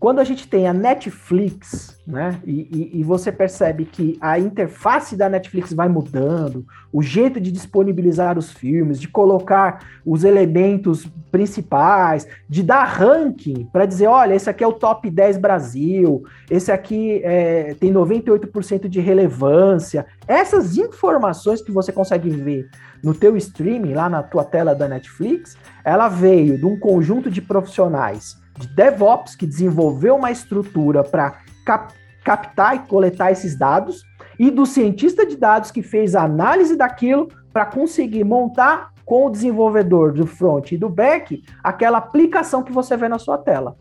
Quando 0.03 0.19
a 0.19 0.25
gente 0.25 0.49
tem 0.49 0.67
a 0.67 0.73
Netflix, 0.73 1.97
né, 2.05 2.37
e, 2.43 2.91
e, 2.93 2.99
e, 2.99 3.03
você 3.05 3.31
percebe 3.31 3.85
que 3.85 4.17
a 4.19 4.37
interface 4.37 5.15
da 5.15 5.29
Netflix 5.29 5.71
vai 5.71 5.87
mudando, 5.87 6.65
o 6.91 7.01
jeito 7.01 7.39
de 7.39 7.49
disponibilizar 7.49 8.37
os 8.37 8.51
filmes, 8.51 8.99
de 8.99 9.07
colocar 9.07 10.01
os 10.05 10.25
elementos 10.25 11.07
principais, 11.31 12.27
de 12.49 12.61
dar 12.61 12.83
ranking 12.83 13.65
para 13.71 13.85
dizer, 13.85 14.07
olha, 14.07 14.33
esse 14.33 14.49
aqui 14.49 14.61
é 14.61 14.67
o 14.67 14.73
top 14.73 15.09
10 15.09 15.37
Brasil, 15.37 16.25
esse 16.51 16.69
aqui 16.69 17.21
é, 17.23 17.73
tem 17.79 17.93
98% 17.93 18.89
de 18.89 18.99
relevância. 18.99 20.05
Essas 20.27 20.75
informações 20.77 21.61
que 21.61 21.71
você 21.71 21.93
consegue 21.93 22.29
ver 22.29 22.69
no 23.01 23.13
teu 23.13 23.37
streaming, 23.37 23.93
lá 23.93 24.09
na 24.09 24.21
tua 24.21 24.43
tela 24.43 24.75
da 24.75 24.89
Netflix, 24.89 25.55
ela 25.81 26.09
veio 26.09 26.57
de 26.57 26.65
um 26.65 26.77
conjunto 26.77 27.31
de 27.31 27.41
profissionais 27.41 28.42
de 28.57 28.67
DevOps 28.67 29.35
que 29.35 29.45
desenvolveu 29.45 30.15
uma 30.15 30.31
estrutura 30.31 31.03
para 31.03 31.39
cap 31.65 31.93
captar 32.23 32.75
e 32.75 32.79
coletar 32.79 33.31
esses 33.31 33.57
dados, 33.57 34.03
e 34.39 34.49
do 34.49 34.65
cientista 34.65 35.25
de 35.25 35.35
dados 35.35 35.71
que 35.71 35.81
fez 35.81 36.15
a 36.15 36.23
análise 36.23 36.75
daquilo 36.75 37.27
para 37.51 37.65
conseguir 37.65 38.23
montar 38.23 38.93
com 39.05 39.27
o 39.27 39.29
desenvolvedor 39.29 40.13
do 40.13 40.25
front 40.25 40.71
e 40.71 40.77
do 40.77 40.89
back 40.89 41.43
aquela 41.61 41.97
aplicação 41.97 42.63
que 42.63 42.71
você 42.71 42.95
vê 42.95 43.07
na 43.07 43.19
sua 43.19 43.37
tela. 43.37 43.75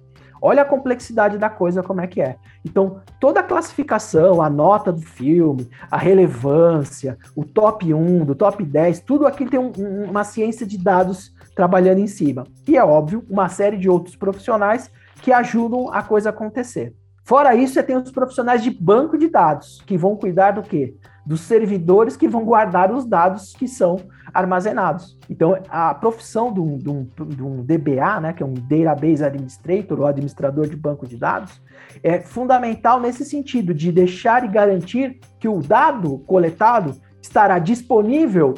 Olha 0.44 0.62
a 0.62 0.66
complexidade 0.66 1.38
da 1.38 1.48
coisa, 1.48 1.84
como 1.84 2.00
é 2.00 2.06
que 2.08 2.20
é. 2.20 2.36
Então, 2.64 3.00
toda 3.20 3.38
a 3.38 3.44
classificação, 3.44 4.42
a 4.42 4.50
nota 4.50 4.92
do 4.92 5.00
filme, 5.00 5.70
a 5.88 5.96
relevância, 5.96 7.16
o 7.36 7.44
top 7.44 7.94
1, 7.94 8.24
do 8.24 8.34
top 8.34 8.64
10, 8.64 9.00
tudo 9.00 9.24
aquilo 9.24 9.48
tem 9.48 9.60
um, 9.60 9.70
uma 10.10 10.24
ciência 10.24 10.66
de 10.66 10.76
dados 10.76 11.31
trabalhando 11.54 11.98
em 11.98 12.06
cima. 12.06 12.44
E 12.66 12.76
é 12.76 12.84
óbvio, 12.84 13.24
uma 13.28 13.48
série 13.48 13.76
de 13.76 13.88
outros 13.88 14.16
profissionais 14.16 14.90
que 15.22 15.32
ajudam 15.32 15.92
a 15.92 16.02
coisa 16.02 16.30
acontecer. 16.30 16.94
Fora 17.24 17.54
isso, 17.54 17.74
você 17.74 17.82
tem 17.82 17.96
os 17.96 18.10
profissionais 18.10 18.62
de 18.62 18.70
banco 18.70 19.16
de 19.16 19.28
dados, 19.28 19.80
que 19.86 19.96
vão 19.96 20.16
cuidar 20.16 20.52
do 20.52 20.62
quê? 20.62 20.96
Dos 21.24 21.42
servidores 21.42 22.16
que 22.16 22.28
vão 22.28 22.44
guardar 22.44 22.92
os 22.92 23.04
dados 23.04 23.52
que 23.52 23.68
são 23.68 23.96
armazenados. 24.34 25.16
Então, 25.30 25.56
a 25.68 25.94
profissão 25.94 26.52
de 26.52 26.60
um, 26.60 26.78
de 26.78 26.90
um, 26.90 27.04
de 27.04 27.42
um 27.42 27.62
DBA, 27.62 28.20
né, 28.20 28.32
que 28.32 28.42
é 28.42 28.46
um 28.46 28.54
Database 28.54 29.24
Administrator, 29.24 30.00
ou 30.00 30.06
administrador 30.06 30.66
de 30.66 30.74
banco 30.74 31.06
de 31.06 31.16
dados, 31.16 31.62
é 32.02 32.20
fundamental 32.20 32.98
nesse 32.98 33.24
sentido, 33.24 33.72
de 33.72 33.92
deixar 33.92 34.44
e 34.44 34.48
garantir 34.48 35.20
que 35.38 35.46
o 35.46 35.60
dado 35.60 36.18
coletado 36.26 36.96
estará 37.20 37.60
disponível 37.60 38.54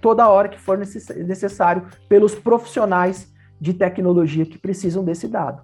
toda 0.00 0.28
hora 0.28 0.48
que 0.48 0.58
for 0.58 0.78
necessário 0.78 1.86
pelos 2.08 2.34
profissionais 2.34 3.32
de 3.60 3.74
tecnologia 3.74 4.46
que 4.46 4.58
precisam 4.58 5.04
desse 5.04 5.26
dado. 5.28 5.62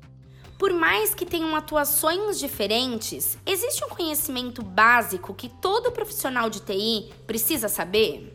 Por 0.59 0.73
mais 0.73 1.15
que 1.15 1.27
tenham 1.27 1.55
atuações 1.57 2.39
diferentes, 2.39 3.37
existe 3.45 3.85
um 3.85 3.89
conhecimento 3.89 4.63
básico 4.63 5.35
que 5.35 5.49
todo 5.49 5.91
profissional 5.91 6.49
de 6.49 6.61
TI 6.61 7.13
precisa 7.27 7.69
saber? 7.69 8.33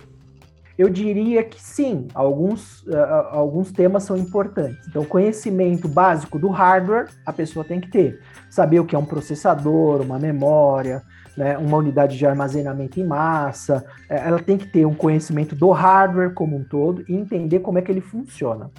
Eu 0.78 0.90
diria 0.90 1.44
que 1.44 1.62
sim, 1.62 2.08
alguns, 2.14 2.84
uh, 2.84 2.96
alguns 3.32 3.72
temas 3.72 4.04
são 4.04 4.16
importantes. 4.16 4.88
Então, 4.88 5.04
conhecimento 5.04 5.90
básico 5.90 6.40
do 6.40 6.48
hardware 6.48 7.10
a 7.26 7.34
pessoa 7.34 7.66
tem 7.66 7.82
que 7.82 7.90
ter. 7.90 8.22
Saber 8.50 8.80
o 8.80 8.86
que 8.86 8.96
é 8.96 9.00
um 9.00 9.06
processador, 9.06 10.02
uma 10.02 10.18
memória, 10.18 11.04
né, 11.40 11.58
uma 11.58 11.78
unidade 11.78 12.18
de 12.18 12.26
armazenamento 12.26 13.00
em 13.00 13.06
massa, 13.06 13.86
é, 14.10 14.28
ela 14.28 14.40
tem 14.40 14.58
que 14.58 14.68
ter 14.68 14.86
um 14.86 14.94
conhecimento 14.94 15.56
do 15.56 15.72
hardware 15.72 16.34
como 16.34 16.58
um 16.58 16.66
todo 16.66 17.06
e 17.08 17.16
entender 17.16 17.60
como 17.60 17.80
é 17.80 17.82
que 17.82 17.90
ele 17.90 18.02
funciona. 18.02 18.70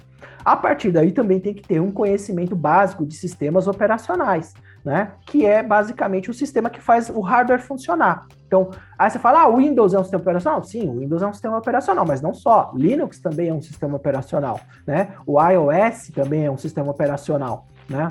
A 0.45 0.55
partir 0.55 0.91
daí 0.91 1.11
também 1.11 1.39
tem 1.39 1.55
que 1.55 1.67
ter 1.67 1.79
um 1.79 1.91
conhecimento 1.91 2.55
básico 2.55 3.03
de 3.03 3.15
sistemas 3.15 3.67
operacionais, 3.67 4.53
né? 4.85 5.13
Que 5.25 5.43
é 5.43 5.63
basicamente 5.63 6.29
o 6.29 6.33
sistema 6.35 6.69
que 6.69 6.79
faz 6.79 7.09
o 7.09 7.19
hardware 7.19 7.61
funcionar. 7.61 8.27
Então, 8.45 8.69
aí 8.97 9.09
você 9.09 9.17
fala, 9.17 9.41
ah, 9.41 9.47
o 9.47 9.57
Windows 9.57 9.95
é 9.95 9.99
um 9.99 10.03
sistema 10.03 10.21
operacional? 10.21 10.63
Sim, 10.63 10.87
o 10.87 10.99
Windows 10.99 11.23
é 11.23 11.27
um 11.27 11.33
sistema 11.33 11.57
operacional, 11.57 12.05
mas 12.05 12.21
não 12.21 12.33
só. 12.33 12.71
Linux 12.75 13.19
também 13.19 13.49
é 13.49 13.53
um 13.53 13.61
sistema 13.61 13.95
operacional, 13.95 14.59
né? 14.85 15.15
O 15.25 15.41
iOS 15.41 16.11
também 16.13 16.45
é 16.45 16.51
um 16.51 16.57
sistema 16.57 16.91
operacional, 16.91 17.65
né? 17.89 18.09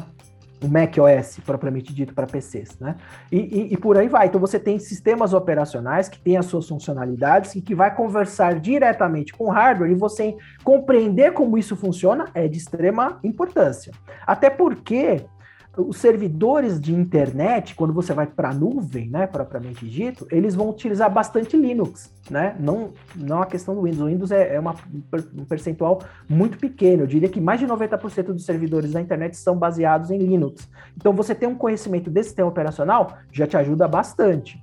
O 0.63 0.69
Mac 0.69 0.97
OS 0.99 1.39
propriamente 1.45 1.93
dito 1.93 2.15
para 2.15 2.27
PCs, 2.27 2.79
né? 2.79 2.97
E, 3.31 3.39
e, 3.39 3.75
e, 3.75 3.77
por 3.77 3.97
aí 3.97 4.09
vai. 4.09 4.27
Então 4.27 4.41
você 4.41 4.59
tem 4.59 4.79
sistemas 4.79 5.33
operacionais 5.33 6.09
que 6.09 6.21
têm 6.21 6.37
as 6.37 6.47
suas 6.47 6.69
funcionalidades 6.69 7.55
e 7.55 7.61
que 7.61 7.75
vai 7.75 7.95
conversar 7.95 8.61
diretamente 8.61 9.33
com 9.33 9.45
o 9.45 9.51
hardware 9.51 9.91
e 9.91 9.95
você 9.95 10.37
compreender 10.63 11.33
como 11.33 11.57
isso 11.57 11.77
funciona 11.77 12.27
é 12.35 12.47
de 12.47 12.59
extrema 12.59 13.19
importância. 13.25 13.93
Até 14.27 14.51
porque 14.51 15.25
os 15.89 15.97
servidores 15.97 16.81
de 16.81 16.95
internet, 16.95 17.75
quando 17.75 17.93
você 17.93 18.13
vai 18.13 18.27
para 18.27 18.51
a 18.51 18.55
nuvem, 18.55 19.09
né, 19.09 19.27
propriamente 19.27 19.89
dito, 19.89 20.27
eles 20.31 20.55
vão 20.55 20.71
utilizar 20.71 21.13
bastante 21.13 21.57
Linux, 21.57 22.13
né? 22.31 22.57
Não, 22.59 22.93
não 23.17 23.43
a 23.43 23.47
questão 23.47 23.75
do 23.75 23.83
Windows. 23.83 24.03
O 24.03 24.07
Windows 24.07 24.31
é, 24.31 24.55
é 24.55 24.61
uma, 24.61 24.75
um 25.35 25.45
percentual 25.45 26.03
muito 26.29 26.59
pequeno. 26.59 27.03
Eu 27.03 27.07
diria 27.07 27.29
que 27.29 27.41
mais 27.41 27.61
de 27.61 27.67
90% 27.67 28.25
dos 28.33 28.45
servidores 28.45 28.93
da 28.93 29.01
internet 29.01 29.37
são 29.37 29.57
baseados 29.57 30.11
em 30.11 30.19
Linux. 30.19 30.69
Então, 30.97 31.13
você 31.13 31.35
ter 31.35 31.47
um 31.47 31.55
conhecimento 31.55 32.11
desse 32.11 32.31
sistema 32.31 32.49
operacional 32.49 33.19
já 33.33 33.47
te 33.47 33.57
ajuda 33.57 33.89
bastante. 33.89 34.63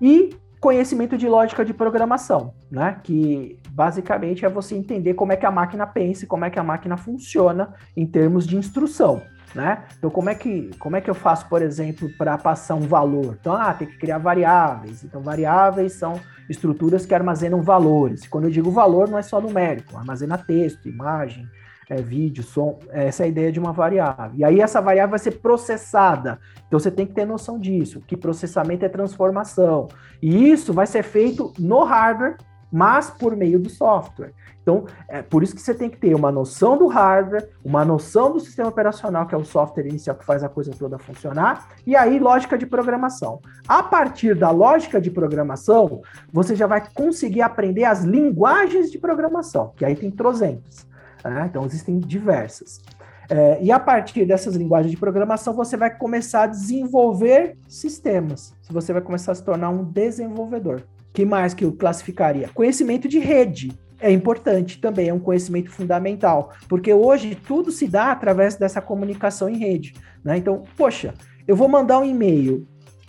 E 0.00 0.36
conhecimento 0.62 1.18
de 1.18 1.28
lógica 1.28 1.64
de 1.64 1.74
programação, 1.74 2.54
né? 2.70 3.00
Que 3.02 3.58
basicamente 3.70 4.46
é 4.46 4.48
você 4.48 4.76
entender 4.76 5.14
como 5.14 5.32
é 5.32 5.36
que 5.36 5.44
a 5.44 5.50
máquina 5.50 5.84
pensa 5.84 6.24
e 6.24 6.28
como 6.28 6.44
é 6.44 6.50
que 6.50 6.58
a 6.58 6.62
máquina 6.62 6.96
funciona 6.96 7.74
em 7.96 8.06
termos 8.06 8.46
de 8.46 8.56
instrução 8.56 9.20
né? 9.54 9.84
Então, 9.98 10.08
como 10.08 10.30
é 10.30 10.34
que, 10.34 10.70
como 10.78 10.96
é 10.96 11.00
que 11.02 11.10
eu 11.10 11.14
faço, 11.14 11.46
por 11.46 11.60
exemplo, 11.60 12.08
para 12.16 12.38
passar 12.38 12.74
um 12.74 12.86
valor? 12.86 13.36
Então, 13.38 13.52
ah, 13.52 13.74
tem 13.74 13.86
que 13.86 13.98
criar 13.98 14.16
variáveis. 14.16 15.04
Então, 15.04 15.20
variáveis 15.20 15.92
são 15.92 16.18
estruturas 16.48 17.04
que 17.04 17.14
armazenam 17.14 17.60
valores. 17.60 18.26
Quando 18.26 18.44
eu 18.44 18.50
digo 18.50 18.70
valor, 18.70 19.10
não 19.10 19.18
é 19.18 19.22
só 19.22 19.42
numérico, 19.42 19.96
armazena 19.96 20.38
texto, 20.38 20.88
imagem, 20.88 21.46
é, 21.92 22.02
vídeo, 22.02 22.42
som. 22.42 22.78
Essa 22.90 23.22
é 23.22 23.26
a 23.26 23.28
ideia 23.28 23.52
de 23.52 23.60
uma 23.60 23.72
variável. 23.72 24.32
E 24.34 24.44
aí, 24.44 24.60
essa 24.60 24.80
variável 24.80 25.10
vai 25.10 25.18
ser 25.18 25.32
processada. 25.40 26.38
Então, 26.66 26.78
você 26.78 26.90
tem 26.90 27.06
que 27.06 27.12
ter 27.12 27.24
noção 27.24 27.58
disso, 27.58 28.00
que 28.06 28.16
processamento 28.16 28.84
é 28.84 28.88
transformação. 28.88 29.88
E 30.20 30.50
isso 30.50 30.72
vai 30.72 30.86
ser 30.86 31.02
feito 31.02 31.52
no 31.58 31.84
hardware, 31.84 32.36
mas 32.72 33.10
por 33.10 33.36
meio 33.36 33.58
do 33.58 33.68
software. 33.68 34.32
Então, 34.62 34.86
é 35.08 35.20
por 35.20 35.42
isso 35.42 35.54
que 35.54 35.60
você 35.60 35.74
tem 35.74 35.90
que 35.90 35.98
ter 35.98 36.14
uma 36.14 36.30
noção 36.30 36.78
do 36.78 36.86
hardware, 36.86 37.48
uma 37.64 37.84
noção 37.84 38.32
do 38.32 38.40
sistema 38.40 38.68
operacional, 38.68 39.26
que 39.26 39.34
é 39.34 39.38
o 39.38 39.44
software 39.44 39.86
inicial 39.86 40.16
que 40.16 40.24
faz 40.24 40.42
a 40.42 40.48
coisa 40.48 40.70
toda 40.70 40.98
funcionar, 40.98 41.68
e 41.84 41.96
aí 41.96 42.18
lógica 42.18 42.56
de 42.56 42.64
programação. 42.64 43.40
A 43.66 43.82
partir 43.82 44.36
da 44.36 44.50
lógica 44.50 45.00
de 45.00 45.10
programação, 45.10 46.00
você 46.32 46.54
já 46.54 46.66
vai 46.66 46.82
conseguir 46.94 47.42
aprender 47.42 47.84
as 47.84 48.04
linguagens 48.04 48.90
de 48.90 48.98
programação, 48.98 49.72
que 49.76 49.84
aí 49.84 49.96
tem 49.96 50.10
trozentas. 50.10 50.86
Né? 51.24 51.46
Então, 51.48 51.64
existem 51.64 51.98
diversas. 51.98 52.80
É, 53.28 53.62
e 53.62 53.70
a 53.70 53.78
partir 53.78 54.26
dessas 54.26 54.54
linguagens 54.54 54.90
de 54.90 54.96
programação, 54.96 55.54
você 55.54 55.76
vai 55.76 55.96
começar 55.96 56.42
a 56.42 56.46
desenvolver 56.46 57.56
sistemas. 57.68 58.52
Você 58.68 58.92
vai 58.92 59.00
começar 59.00 59.32
a 59.32 59.34
se 59.34 59.44
tornar 59.44 59.70
um 59.70 59.84
desenvolvedor. 59.84 60.82
que 61.14 61.24
mais 61.24 61.54
que 61.54 61.64
eu 61.64 61.72
classificaria? 61.72 62.48
Conhecimento 62.54 63.08
de 63.08 63.18
rede 63.18 63.72
é 64.00 64.10
importante 64.10 64.80
também, 64.80 65.08
é 65.08 65.14
um 65.14 65.20
conhecimento 65.20 65.70
fundamental, 65.70 66.52
porque 66.68 66.92
hoje 66.92 67.34
tudo 67.34 67.70
se 67.70 67.86
dá 67.86 68.10
através 68.10 68.56
dessa 68.56 68.80
comunicação 68.80 69.48
em 69.48 69.58
rede. 69.58 69.94
Né? 70.24 70.38
Então, 70.38 70.64
poxa, 70.76 71.14
eu 71.46 71.54
vou 71.54 71.68
mandar 71.68 72.00
um 72.00 72.04
e-mail. 72.04 72.66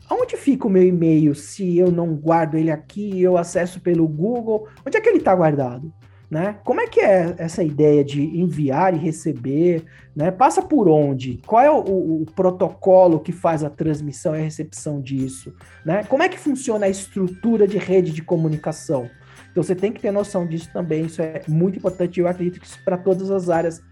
Onde 0.10 0.38
fica 0.38 0.67
o 0.67 0.69
meu 0.69 0.84
e-mail 0.84 1.34
se 1.34 1.78
eu 1.78 1.91
não 1.91 2.13
guardo 2.13 2.56
ele 2.56 2.69
aqui, 2.69 3.21
eu 3.21 3.38
acesso 3.38 3.80
pelo 3.80 4.08
Google? 4.08 4.67
Onde 4.86 4.97
é 4.97 5.02
que 5.02 5.10
ele 5.10 5.17
está 5.17 5.34
guardado? 5.34 5.91
Né? 6.34 6.58
Como 6.63 6.82
é 6.82 6.88
que 6.88 7.00
é 7.00 7.36
essa 7.38 7.63
ideia 7.63 8.04
de 8.04 8.19
enviar 8.24 8.91
e 8.96 8.98
receber? 8.98 9.86
Né? 10.15 10.32
Passa 10.32 10.63
por 10.63 10.89
onde? 10.89 11.39
Qual 11.46 11.62
é 11.62 11.69
o, 11.69 12.24
o, 12.24 12.26
protocolo 12.36 13.19
que 13.19 13.32
faz 13.32 13.63
a 13.63 13.69
transmissão 13.69 14.36
e 14.36 14.39
a 14.39 14.41
recepção 14.41 15.00
disso? 15.00 15.54
Né? 15.86 16.04
Como 16.06 16.24
é 16.24 16.28
que 16.28 16.39
funciona 16.39 16.88
a 16.88 16.89
estrutura 16.89 17.67
de 17.67 17.78
rede 17.78 18.12
de 18.12 18.24
comunicação? 18.24 19.12
Então 19.52 19.62
você 19.62 19.76
tem 19.76 19.91
que 19.91 20.02
ter 20.02 20.10
noção 20.10 20.48
disso 20.48 20.72
também, 20.74 21.06
isso 21.06 21.22
é 21.22 21.43
muito 21.48 21.78
importante, 21.78 22.19
eu 22.19 22.28
acredito 22.28 22.60
que 22.60 22.65
isso 22.65 22.84
para 22.84 22.98
todas 22.98 23.30
as 23.30 23.52
áreas 23.52 23.84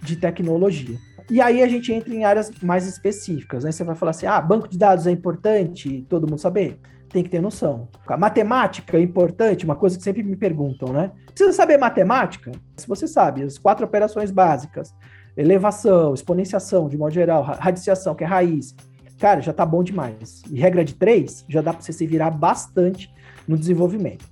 de 0.00 0.16
tecnologia. 0.16 0.96
E 1.28 1.38
aí 1.38 1.62
a 1.62 1.68
gente 1.68 1.92
entra 1.92 2.14
em 2.14 2.24
áreas 2.24 2.50
mais 2.62 2.86
específicas, 2.86 3.62
né? 3.62 3.72
Você 3.72 3.84
vai 3.84 3.94
falar 3.94 4.12
assim: 4.12 4.24
"Ah, 4.24 4.40
banco 4.40 4.66
de 4.66 4.78
dados 4.78 5.06
é 5.06 5.10
importante, 5.10 6.06
todo 6.08 6.26
mundo 6.26 6.40
saber?" 6.40 6.80
Tem 7.10 7.22
que 7.22 7.28
ter 7.28 7.40
noção. 7.40 7.88
A 8.06 8.16
matemática 8.16 8.96
é 8.96 9.00
importante, 9.00 9.64
uma 9.64 9.76
coisa 9.76 9.98
que 9.98 10.02
sempre 10.02 10.22
me 10.22 10.36
perguntam, 10.36 10.92
né? 10.92 11.10
Precisa 11.26 11.52
saber 11.52 11.76
matemática? 11.76 12.52
Se 12.76 12.86
você 12.86 13.06
sabe 13.06 13.42
as 13.42 13.58
quatro 13.58 13.84
operações 13.84 14.30
básicas, 14.30 14.94
elevação, 15.36 16.14
exponenciação, 16.14 16.88
de 16.88 16.96
modo 16.96 17.12
geral, 17.12 17.42
radiciação, 17.42 18.14
que 18.14 18.24
é 18.24 18.26
raiz, 18.26 18.74
cara, 19.18 19.40
já 19.40 19.52
tá 19.52 19.66
bom 19.66 19.82
demais. 19.82 20.42
E 20.50 20.58
regra 20.58 20.84
de 20.84 20.94
três, 20.94 21.44
já 21.48 21.60
dá 21.60 21.72
para 21.72 21.82
você 21.82 21.92
se 21.92 22.06
virar 22.06 22.30
bastante 22.30 23.12
no 23.46 23.58
desenvolvimento 23.58 24.30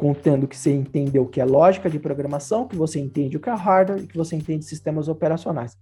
contando 0.00 0.48
que 0.48 0.56
você 0.56 0.72
entendeu 0.72 1.24
o 1.24 1.28
que 1.28 1.42
é 1.42 1.44
lógica 1.44 1.90
de 1.90 1.98
programação, 1.98 2.66
que 2.66 2.74
você 2.74 2.98
entende 2.98 3.36
o 3.36 3.40
que 3.40 3.50
é 3.50 3.54
hardware 3.54 4.02
e 4.02 4.06
que 4.06 4.16
você 4.16 4.34
entende 4.34 4.64
sistemas 4.64 5.08
operacionais. 5.08 5.76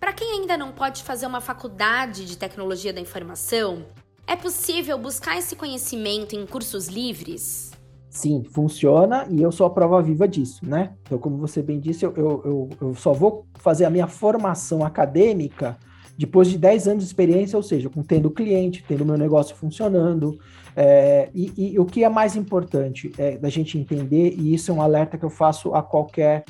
Para 0.00 0.12
quem 0.12 0.40
ainda 0.40 0.56
não 0.56 0.72
pode 0.72 1.04
fazer 1.04 1.26
uma 1.26 1.40
faculdade 1.40 2.26
de 2.26 2.36
tecnologia 2.36 2.92
da 2.92 3.00
informação, 3.00 3.86
é 4.30 4.36
possível 4.36 4.96
buscar 4.96 5.36
esse 5.36 5.56
conhecimento 5.56 6.36
em 6.36 6.46
cursos 6.46 6.86
livres? 6.86 7.72
Sim, 8.08 8.44
funciona 8.44 9.26
e 9.28 9.42
eu 9.42 9.50
sou 9.50 9.66
a 9.66 9.70
prova 9.70 10.00
viva 10.00 10.28
disso, 10.28 10.64
né? 10.64 10.94
Então, 11.02 11.18
como 11.18 11.36
você 11.36 11.60
bem 11.60 11.80
disse, 11.80 12.04
eu, 12.04 12.14
eu, 12.16 12.70
eu 12.80 12.94
só 12.94 13.12
vou 13.12 13.44
fazer 13.56 13.86
a 13.86 13.90
minha 13.90 14.06
formação 14.06 14.84
acadêmica 14.84 15.76
depois 16.16 16.48
de 16.48 16.58
10 16.58 16.86
anos 16.86 17.02
de 17.02 17.08
experiência, 17.08 17.56
ou 17.56 17.62
seja, 17.62 17.90
com 17.90 18.04
tendo 18.04 18.30
cliente, 18.30 18.84
tendo 18.86 19.04
meu 19.04 19.18
negócio 19.18 19.56
funcionando. 19.56 20.38
É, 20.76 21.28
e, 21.34 21.72
e, 21.72 21.78
o 21.80 21.84
que 21.84 22.04
é 22.04 22.08
mais 22.08 22.36
importante 22.36 23.10
é 23.18 23.36
da 23.36 23.48
gente 23.48 23.76
entender, 23.76 24.34
e 24.38 24.54
isso 24.54 24.70
é 24.70 24.74
um 24.74 24.82
alerta 24.82 25.18
que 25.18 25.24
eu 25.24 25.30
faço 25.30 25.74
a 25.74 25.82
qualquer 25.82 26.44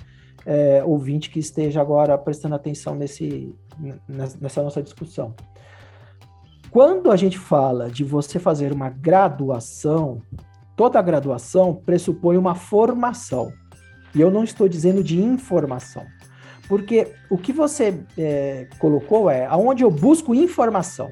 é, 0.44 0.84
ouvinte 0.84 1.30
que 1.30 1.38
esteja 1.38 1.80
agora 1.80 2.18
prestando 2.18 2.54
atenção 2.54 2.94
nesse, 2.94 3.54
nessa 4.38 4.62
nossa 4.62 4.82
discussão. 4.82 5.34
Quando 6.70 7.10
a 7.10 7.16
gente 7.16 7.36
fala 7.36 7.90
de 7.90 8.04
você 8.04 8.38
fazer 8.38 8.72
uma 8.72 8.88
graduação, 8.88 10.22
toda 10.76 11.02
graduação 11.02 11.74
pressupõe 11.74 12.36
uma 12.36 12.54
formação. 12.54 13.52
E 14.14 14.20
eu 14.20 14.30
não 14.30 14.44
estou 14.44 14.68
dizendo 14.68 15.02
de 15.02 15.20
informação. 15.20 16.06
Porque 16.68 17.12
o 17.28 17.36
que 17.36 17.52
você 17.52 18.04
é, 18.16 18.68
colocou 18.78 19.28
é 19.28 19.46
aonde 19.46 19.82
eu 19.82 19.90
busco 19.90 20.32
informação. 20.32 21.10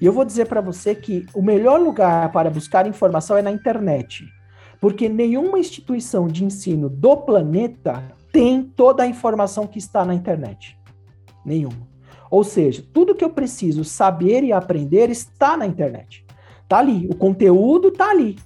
E 0.00 0.06
eu 0.06 0.12
vou 0.12 0.24
dizer 0.24 0.46
para 0.46 0.60
você 0.60 0.94
que 0.94 1.26
o 1.34 1.42
melhor 1.42 1.80
lugar 1.80 2.30
para 2.30 2.48
buscar 2.48 2.86
informação 2.86 3.36
é 3.36 3.42
na 3.42 3.50
internet. 3.50 4.24
Porque 4.80 5.08
nenhuma 5.08 5.58
instituição 5.58 6.28
de 6.28 6.44
ensino 6.44 6.88
do 6.88 7.16
planeta 7.16 8.00
tem 8.32 8.62
toda 8.62 9.02
a 9.02 9.08
informação 9.08 9.66
que 9.66 9.80
está 9.80 10.04
na 10.04 10.14
internet. 10.14 10.78
Nenhuma. 11.44 11.89
Ou 12.30 12.44
seja, 12.44 12.84
tudo 12.92 13.14
que 13.14 13.24
eu 13.24 13.30
preciso 13.30 13.84
saber 13.84 14.44
e 14.44 14.52
aprender 14.52 15.10
está 15.10 15.56
na 15.56 15.66
internet. 15.66 16.24
Está 16.62 16.78
ali. 16.78 17.08
O 17.10 17.16
conteúdo 17.16 17.88
está 17.88 18.10
ali. 18.10 18.36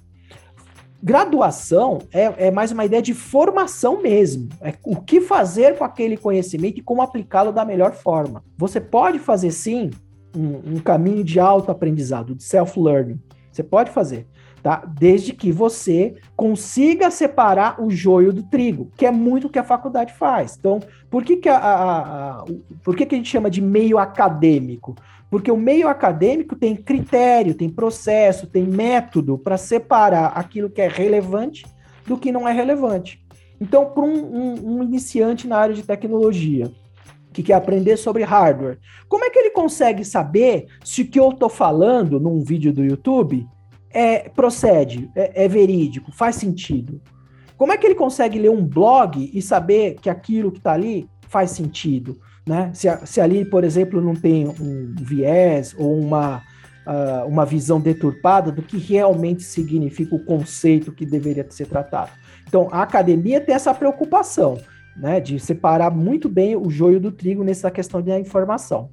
Graduação 1.01 1.99
é, 2.11 2.47
é, 2.47 2.51
mais 2.51 2.71
uma 2.71 2.83
ideia 2.83 3.01
de 3.01 3.13
formação 3.13 4.01
mesmo. 4.01 4.49
É 4.59 4.73
o 4.83 4.95
que 4.95 5.21
fazer 5.21 5.77
com 5.77 5.83
aquele 5.83 6.17
conhecimento 6.17 6.79
e 6.79 6.81
como 6.81 7.03
aplicá-lo 7.03 7.51
da 7.51 7.63
melhor 7.63 7.93
forma. 7.93 8.43
Você 8.57 8.81
pode 8.81 9.19
fazer 9.19 9.51
sim 9.51 9.91
um, 10.35 10.77
um 10.77 10.79
caminho 10.79 11.23
de 11.23 11.39
autoaprendizado, 11.39 12.33
de 12.33 12.43
self-learning. 12.43 13.19
Você 13.51 13.61
pode 13.61 13.91
fazer, 13.91 14.27
tá? 14.65 14.83
Desde 14.99 15.31
que 15.31 15.51
você 15.51 16.15
consiga 16.35 17.11
separar 17.11 17.79
o 17.79 17.91
joio 17.91 18.33
do 18.33 18.41
trigo, 18.41 18.89
que 18.97 19.05
é 19.05 19.11
muito 19.11 19.45
o 19.45 19.49
que 19.51 19.59
a 19.59 19.63
faculdade 19.63 20.11
faz. 20.11 20.55
Então, 20.57 20.79
por 21.07 21.23
que, 21.23 21.37
que, 21.37 21.47
a, 21.47 21.55
a, 21.55 21.99
a, 22.39 22.45
por 22.83 22.95
que, 22.95 23.05
que 23.05 23.13
a 23.13 23.17
gente 23.19 23.29
chama 23.29 23.47
de 23.47 23.61
meio 23.61 23.99
acadêmico? 23.99 24.95
Porque 25.29 25.51
o 25.51 25.55
meio 25.55 25.87
acadêmico 25.87 26.55
tem 26.55 26.75
critério, 26.75 27.53
tem 27.53 27.69
processo, 27.69 28.47
tem 28.47 28.63
método 28.63 29.37
para 29.37 29.55
separar 29.55 30.29
aquilo 30.29 30.67
que 30.67 30.81
é 30.81 30.87
relevante 30.87 31.63
do 32.07 32.17
que 32.17 32.31
não 32.31 32.47
é 32.47 32.51
relevante. 32.51 33.23
Então, 33.61 33.85
para 33.91 34.01
um, 34.01 34.17
um, 34.17 34.77
um, 34.77 34.83
iniciante 34.83 35.47
na 35.47 35.57
área 35.57 35.75
de 35.75 35.83
tecnologia 35.83 36.71
que 37.31 37.43
quer 37.43 37.53
aprender 37.53 37.97
sobre 37.97 38.23
hardware, 38.23 38.79
como 39.07 39.25
é 39.25 39.29
que 39.29 39.37
ele 39.37 39.51
consegue 39.51 40.03
saber 40.03 40.65
se 40.83 41.03
o 41.03 41.07
que 41.07 41.19
eu 41.19 41.29
estou 41.29 41.49
falando 41.49 42.19
num 42.19 42.41
vídeo 42.41 42.73
do 42.73 42.83
YouTube 42.83 43.47
é, 43.95 44.27
procede, 44.27 45.09
é, 45.15 45.45
é 45.45 45.47
verídico, 45.47 46.11
faz 46.11 46.35
sentido? 46.35 47.01
Como 47.57 47.71
é 47.71 47.77
que 47.77 47.87
ele 47.87 47.95
consegue 47.95 48.37
ler 48.37 48.51
um 48.51 48.65
blog 48.65 49.31
e 49.33 49.41
saber 49.41 49.95
que 50.01 50.09
aquilo 50.09 50.51
que 50.51 50.57
está 50.57 50.73
ali 50.73 51.09
faz 51.29 51.51
sentido? 51.51 52.19
Né? 52.45 52.69
Se, 52.73 52.87
se 53.05 53.21
ali, 53.21 53.45
por 53.45 53.63
exemplo, 53.63 54.01
não 54.01 54.13
tem 54.13 54.49
um 54.49 54.93
viés 54.99 55.73
ou 55.79 55.97
uma, 55.97 56.43
uh, 56.85 57.25
uma 57.25 57.45
visão 57.45 57.79
deturpada 57.79 58.51
do 58.51 58.61
que 58.61 58.77
realmente 58.77 59.43
significa 59.43 60.13
o 60.13 60.25
conceito 60.25 60.91
que 60.91 61.05
deveria 61.05 61.49
ser 61.49 61.67
tratado. 61.67 62.11
Então, 62.45 62.67
a 62.73 62.81
academia 62.81 63.39
tem 63.39 63.55
essa 63.55 63.73
preocupação 63.73 64.57
né, 64.97 65.21
de 65.21 65.39
separar 65.39 65.89
muito 65.89 66.27
bem 66.27 66.57
o 66.57 66.69
joio 66.69 66.99
do 66.99 67.13
trigo 67.13 67.45
nessa 67.45 67.71
questão 67.71 68.01
da 68.01 68.19
informação. 68.19 68.89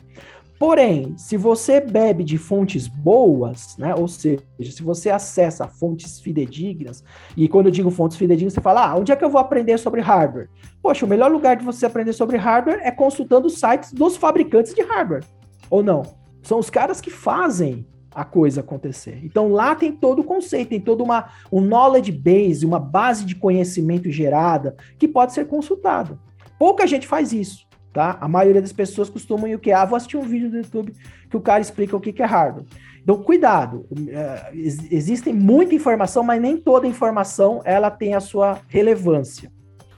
Porém, 0.63 1.15
se 1.19 1.37
você 1.37 1.81
bebe 1.81 2.23
de 2.23 2.39
fontes 2.39 2.87
boas, 2.87 3.77
né, 3.77 3.97
ou 3.97 4.07
seja, 4.07 4.45
se 4.61 4.81
você 4.81 5.11
acessa 5.11 5.67
fontes 5.67 6.21
fidedignas, 6.21 7.03
e 7.37 7.49
quando 7.49 7.67
eu 7.67 7.73
digo 7.73 7.91
fontes 7.91 8.17
fidedignas, 8.17 8.53
você 8.55 8.61
fala, 8.61 8.87
ah, 8.87 8.95
onde 8.95 9.11
é 9.11 9.17
que 9.17 9.25
eu 9.25 9.29
vou 9.29 9.41
aprender 9.41 9.77
sobre 9.77 10.01
hardware? 10.01 10.49
Poxa, 10.81 11.05
o 11.05 11.09
melhor 11.09 11.33
lugar 11.33 11.57
de 11.57 11.65
você 11.65 11.85
aprender 11.85 12.13
sobre 12.13 12.37
hardware 12.37 12.79
é 12.85 12.93
consultando 12.93 13.49
os 13.49 13.59
sites 13.59 13.93
dos 13.93 14.17
fabricantes 14.17 14.73
de 14.73 14.83
hardware. 14.83 15.25
Ou 15.69 15.83
não? 15.83 16.03
São 16.45 16.61
os 16.61 16.71
caras 16.71 17.01
que 17.01 17.11
fazem 17.11 17.85
a 18.15 18.25
coisa 18.25 18.61
acontecer. 18.61 19.19
Então 19.25 19.51
lá 19.51 19.75
tem 19.75 19.91
todo 19.91 20.21
o 20.21 20.25
conceito, 20.25 20.69
tem 20.69 20.81
todo 20.81 21.03
uma, 21.03 21.29
um 21.51 21.61
knowledge 21.61 22.13
base, 22.13 22.65
uma 22.65 22.79
base 22.79 23.25
de 23.25 23.35
conhecimento 23.35 24.09
gerada 24.13 24.77
que 24.97 25.09
pode 25.09 25.33
ser 25.33 25.49
consultada. 25.49 26.21
Pouca 26.57 26.87
gente 26.87 27.09
faz 27.09 27.33
isso, 27.33 27.67
tá? 27.93 28.17
A 28.21 28.29
maioria 28.29 28.61
das 28.61 28.73
pessoas 28.73 29.11
costumam 29.11 29.47
ir 29.47 29.55
o 29.55 29.59
que? 29.59 29.73
Ah, 29.73 29.85
vou 29.85 29.97
assistir 29.97 30.17
um 30.17 30.23
vídeo 30.23 30.51
do 30.51 30.57
YouTube 30.57 30.95
que 31.29 31.37
o 31.37 31.41
cara 31.41 31.61
explica 31.61 31.97
o 31.97 32.01
que 32.01 32.23
é 32.23 32.27
hardware. 32.27 32.67
Então, 33.03 33.21
cuidado. 33.23 33.87
Uh, 33.91 34.73
existem 34.91 35.35
muita 35.35 35.75
informação, 35.75 36.23
mas 36.23 36.41
nem 36.41 36.57
toda 36.57 36.87
informação 36.87 37.61
ela 37.65 37.91
tem 37.91 38.15
a 38.15 38.21
sua 38.21 38.61
relevância. 38.69 39.51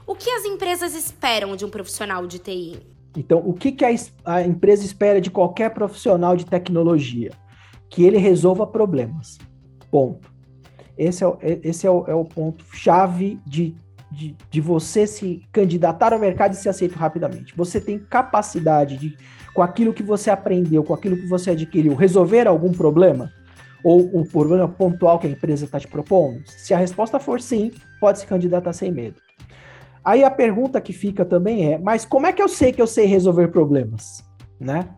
O 0.06 0.14
que 0.14 0.30
as 0.30 0.44
empresas 0.44 0.94
esperam 0.94 1.54
de 1.54 1.64
um 1.64 1.70
profissional 1.70 2.26
de 2.26 2.38
TI? 2.38 2.78
Então, 3.16 3.42
o 3.44 3.52
que, 3.52 3.72
que 3.72 3.84
a, 3.84 3.90
a 4.24 4.42
empresa 4.42 4.84
espera 4.84 5.20
de 5.20 5.30
qualquer 5.30 5.70
profissional 5.70 6.36
de 6.36 6.44
tecnologia? 6.44 7.30
Que 7.88 8.04
ele 8.04 8.18
resolva 8.18 8.66
problemas. 8.66 9.38
Ponto. 9.90 10.32
Esse 10.96 11.24
é, 11.24 11.26
o, 11.26 11.38
esse 11.40 11.86
é 11.86 11.90
o, 11.90 12.04
é 12.06 12.14
o 12.14 12.24
ponto 12.24 12.64
chave 12.72 13.38
de, 13.46 13.74
de, 14.14 14.36
de, 14.50 14.60
você 14.60 15.06
se 15.06 15.42
candidatar 15.52 16.12
ao 16.12 16.18
mercado 16.18 16.52
e 16.52 16.56
ser 16.56 16.68
aceito 16.68 16.96
rapidamente. 16.96 17.54
Você 17.56 17.80
tem 17.80 17.98
capacidade 17.98 18.96
de, 18.96 19.16
com 19.52 19.62
aquilo 19.62 19.92
que 19.92 20.02
você 20.02 20.30
aprendeu, 20.30 20.82
com 20.84 20.94
aquilo 20.94 21.16
que 21.16 21.26
você 21.26 21.50
adquiriu, 21.50 21.94
resolver 21.94 22.46
algum 22.46 22.72
problema? 22.72 23.32
Ou 23.82 24.00
o 24.18 24.26
problema 24.26 24.66
pontual 24.66 25.18
que 25.18 25.26
a 25.26 25.30
empresa 25.30 25.66
está 25.66 25.78
te 25.78 25.88
propondo? 25.88 26.42
Se 26.46 26.72
a 26.72 26.78
resposta 26.78 27.18
for 27.18 27.40
sim, 27.40 27.70
pode 28.00 28.20
se 28.20 28.26
candidatar 28.26 28.72
sem 28.72 28.90
medo. 28.90 29.16
Aí 30.04 30.22
a 30.22 30.30
pergunta 30.30 30.80
que 30.80 30.92
fica 30.92 31.24
também 31.24 31.72
é: 31.72 31.78
mas 31.78 32.04
como 32.04 32.26
é 32.26 32.32
que 32.32 32.42
eu 32.42 32.48
sei 32.48 32.72
que 32.72 32.80
eu 32.80 32.86
sei 32.86 33.06
resolver 33.06 33.48
problemas? 33.48 34.24
Né? 34.58 34.88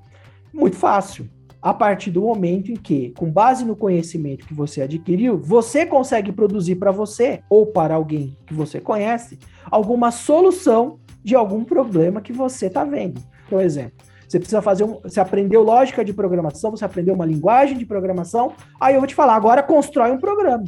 Muito 0.52 0.76
fácil. 0.76 1.28
A 1.66 1.74
partir 1.74 2.12
do 2.12 2.22
momento 2.22 2.70
em 2.70 2.76
que, 2.76 3.12
com 3.18 3.28
base 3.28 3.64
no 3.64 3.74
conhecimento 3.74 4.46
que 4.46 4.54
você 4.54 4.82
adquiriu, 4.82 5.36
você 5.36 5.84
consegue 5.84 6.30
produzir 6.30 6.76
para 6.76 6.92
você 6.92 7.40
ou 7.50 7.66
para 7.66 7.96
alguém 7.96 8.38
que 8.46 8.54
você 8.54 8.78
conhece 8.78 9.36
alguma 9.68 10.12
solução 10.12 11.00
de 11.24 11.34
algum 11.34 11.64
problema 11.64 12.20
que 12.20 12.32
você 12.32 12.66
está 12.66 12.84
vendo. 12.84 13.20
Por 13.50 13.60
exemplo, 13.60 13.96
você 14.28 14.38
precisa 14.38 14.62
fazer 14.62 14.84
um. 14.84 15.00
Você 15.02 15.18
aprendeu 15.18 15.60
lógica 15.64 16.04
de 16.04 16.12
programação, 16.12 16.70
você 16.70 16.84
aprendeu 16.84 17.14
uma 17.14 17.26
linguagem 17.26 17.76
de 17.76 17.84
programação. 17.84 18.52
Aí 18.80 18.94
eu 18.94 19.00
vou 19.00 19.08
te 19.08 19.14
falar, 19.16 19.34
agora 19.34 19.60
constrói 19.60 20.12
um 20.12 20.18
programa. 20.18 20.66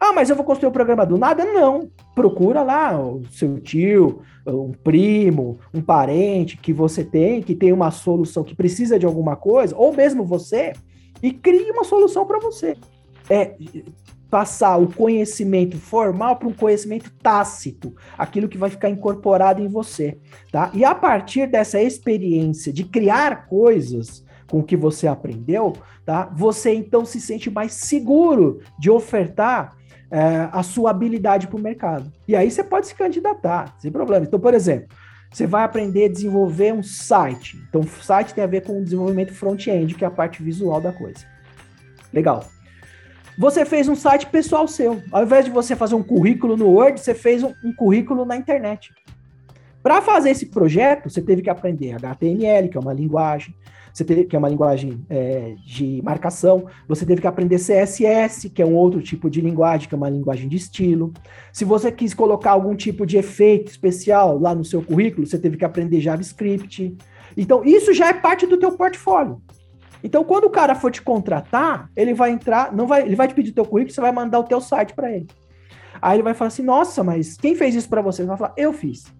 Ah, 0.00 0.12
mas 0.12 0.30
eu 0.30 0.36
vou 0.36 0.44
construir 0.44 0.68
o 0.68 0.70
um 0.70 0.72
programa 0.72 1.04
do 1.04 1.18
nada? 1.18 1.44
Não. 1.44 1.90
Procura 2.14 2.62
lá 2.62 2.98
o 3.00 3.24
seu 3.30 3.58
tio, 3.58 4.22
um 4.46 4.72
primo, 4.72 5.58
um 5.74 5.80
parente 5.80 6.56
que 6.56 6.72
você 6.72 7.04
tem, 7.04 7.42
que 7.42 7.54
tem 7.54 7.72
uma 7.72 7.90
solução, 7.90 8.44
que 8.44 8.54
precisa 8.54 8.98
de 8.98 9.06
alguma 9.06 9.34
coisa, 9.34 9.74
ou 9.76 9.92
mesmo 9.92 10.24
você, 10.24 10.72
e 11.22 11.32
crie 11.32 11.70
uma 11.70 11.84
solução 11.84 12.24
para 12.26 12.38
você. 12.38 12.76
É 13.28 13.56
passar 14.30 14.76
o 14.76 14.92
conhecimento 14.92 15.78
formal 15.78 16.36
para 16.36 16.48
um 16.48 16.52
conhecimento 16.52 17.10
tácito, 17.22 17.94
aquilo 18.16 18.48
que 18.48 18.58
vai 18.58 18.68
ficar 18.68 18.90
incorporado 18.90 19.62
em 19.62 19.68
você, 19.68 20.18
tá? 20.52 20.70
E 20.74 20.84
a 20.84 20.94
partir 20.94 21.46
dessa 21.46 21.80
experiência 21.80 22.72
de 22.72 22.84
criar 22.84 23.46
coisas 23.46 24.22
com 24.50 24.60
o 24.60 24.62
que 24.62 24.76
você 24.76 25.06
aprendeu, 25.06 25.72
tá? 26.04 26.30
Você 26.36 26.74
então 26.74 27.04
se 27.04 27.20
sente 27.20 27.50
mais 27.50 27.72
seguro 27.72 28.60
de 28.78 28.90
ofertar 28.90 29.77
é, 30.10 30.48
a 30.52 30.62
sua 30.62 30.90
habilidade 30.90 31.46
para 31.46 31.56
o 31.56 31.60
mercado. 31.60 32.12
E 32.26 32.34
aí 32.34 32.50
você 32.50 32.64
pode 32.64 32.86
se 32.86 32.94
candidatar, 32.94 33.74
sem 33.78 33.90
problema. 33.90 34.24
Então, 34.24 34.40
por 34.40 34.54
exemplo, 34.54 34.88
você 35.30 35.46
vai 35.46 35.62
aprender 35.64 36.06
a 36.06 36.08
desenvolver 36.08 36.72
um 36.72 36.82
site. 36.82 37.58
Então, 37.68 37.82
site 37.82 38.34
tem 38.34 38.42
a 38.42 38.46
ver 38.46 38.62
com 38.62 38.80
o 38.80 38.84
desenvolvimento 38.84 39.34
front-end, 39.34 39.94
que 39.94 40.04
é 40.04 40.08
a 40.08 40.10
parte 40.10 40.42
visual 40.42 40.80
da 40.80 40.92
coisa. 40.92 41.26
Legal. 42.12 42.44
Você 43.38 43.64
fez 43.64 43.88
um 43.88 43.94
site 43.94 44.26
pessoal 44.26 44.66
seu. 44.66 45.00
Ao 45.12 45.22
invés 45.22 45.44
de 45.44 45.50
você 45.50 45.76
fazer 45.76 45.94
um 45.94 46.02
currículo 46.02 46.56
no 46.56 46.68
Word, 46.68 46.98
você 46.98 47.14
fez 47.14 47.42
um, 47.44 47.52
um 47.62 47.72
currículo 47.72 48.24
na 48.24 48.36
internet. 48.36 48.90
Para 49.82 50.02
fazer 50.02 50.30
esse 50.30 50.46
projeto, 50.46 51.08
você 51.08 51.22
teve 51.22 51.42
que 51.42 51.50
aprender 51.50 51.94
HTML, 51.94 52.68
que 52.68 52.76
é 52.76 52.80
uma 52.80 52.92
linguagem, 52.92 53.54
você 53.98 54.04
teve 54.04 54.24
que 54.26 54.36
é 54.36 54.38
uma 54.38 54.48
linguagem 54.48 55.04
é, 55.10 55.56
de 55.66 56.00
marcação, 56.04 56.66
você 56.86 57.04
teve 57.04 57.20
que 57.20 57.26
aprender 57.26 57.56
CSS, 57.56 58.48
que 58.48 58.62
é 58.62 58.66
um 58.66 58.76
outro 58.76 59.02
tipo 59.02 59.28
de 59.28 59.40
linguagem, 59.40 59.88
que 59.88 59.94
é 59.94 59.98
uma 59.98 60.08
linguagem 60.08 60.48
de 60.48 60.56
estilo. 60.56 61.12
Se 61.52 61.64
você 61.64 61.90
quis 61.90 62.14
colocar 62.14 62.52
algum 62.52 62.76
tipo 62.76 63.04
de 63.04 63.16
efeito 63.16 63.72
especial 63.72 64.38
lá 64.38 64.54
no 64.54 64.64
seu 64.64 64.80
currículo, 64.80 65.26
você 65.26 65.36
teve 65.36 65.56
que 65.56 65.64
aprender 65.64 66.00
JavaScript. 66.00 66.96
Então, 67.36 67.64
isso 67.64 67.92
já 67.92 68.08
é 68.08 68.12
parte 68.12 68.46
do 68.46 68.56
teu 68.56 68.70
portfólio. 68.70 69.42
Então, 70.04 70.22
quando 70.22 70.44
o 70.44 70.50
cara 70.50 70.76
for 70.76 70.92
te 70.92 71.02
contratar, 71.02 71.90
ele 71.96 72.14
vai 72.14 72.30
entrar, 72.30 72.72
não 72.72 72.86
vai, 72.86 73.02
ele 73.02 73.16
vai 73.16 73.26
te 73.26 73.34
pedir 73.34 73.50
o 73.50 73.54
teu 73.54 73.66
currículo, 73.66 73.92
você 73.92 74.00
vai 74.00 74.12
mandar 74.12 74.38
o 74.38 74.44
teu 74.44 74.60
site 74.60 74.94
para 74.94 75.10
ele. 75.10 75.26
Aí 76.00 76.14
ele 76.14 76.22
vai 76.22 76.34
falar 76.34 76.48
assim: 76.48 76.62
"Nossa, 76.62 77.02
mas 77.02 77.36
quem 77.36 77.56
fez 77.56 77.74
isso 77.74 77.88
para 77.88 78.00
você?" 78.00 78.22
Ele 78.22 78.28
vai 78.28 78.36
falar: 78.36 78.54
"Eu 78.56 78.72
fiz". 78.72 79.12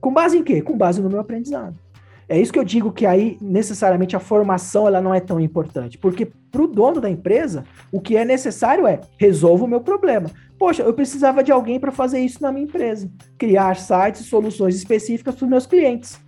Com 0.00 0.12
base 0.12 0.36
em 0.36 0.42
quê? 0.42 0.60
Com 0.60 0.76
base 0.76 1.00
no 1.00 1.08
meu 1.08 1.20
aprendizado. 1.20 1.83
É 2.28 2.38
isso 2.40 2.52
que 2.52 2.58
eu 2.58 2.64
digo 2.64 2.92
que 2.92 3.04
aí 3.04 3.36
necessariamente 3.40 4.16
a 4.16 4.20
formação 4.20 4.88
ela 4.88 5.00
não 5.00 5.14
é 5.14 5.20
tão 5.20 5.38
importante, 5.38 5.98
porque 5.98 6.26
para 6.50 6.62
o 6.62 6.66
dono 6.66 7.00
da 7.00 7.10
empresa 7.10 7.64
o 7.92 8.00
que 8.00 8.16
é 8.16 8.24
necessário 8.24 8.86
é 8.86 9.00
resolva 9.18 9.64
o 9.64 9.68
meu 9.68 9.80
problema. 9.80 10.30
Poxa, 10.58 10.82
eu 10.82 10.94
precisava 10.94 11.42
de 11.42 11.52
alguém 11.52 11.78
para 11.78 11.92
fazer 11.92 12.20
isso 12.20 12.42
na 12.42 12.50
minha 12.50 12.64
empresa, 12.64 13.10
criar 13.36 13.76
sites 13.76 14.22
e 14.22 14.24
soluções 14.24 14.74
específicas 14.74 15.34
para 15.34 15.44
os 15.44 15.50
meus 15.50 15.66
clientes. 15.66 16.18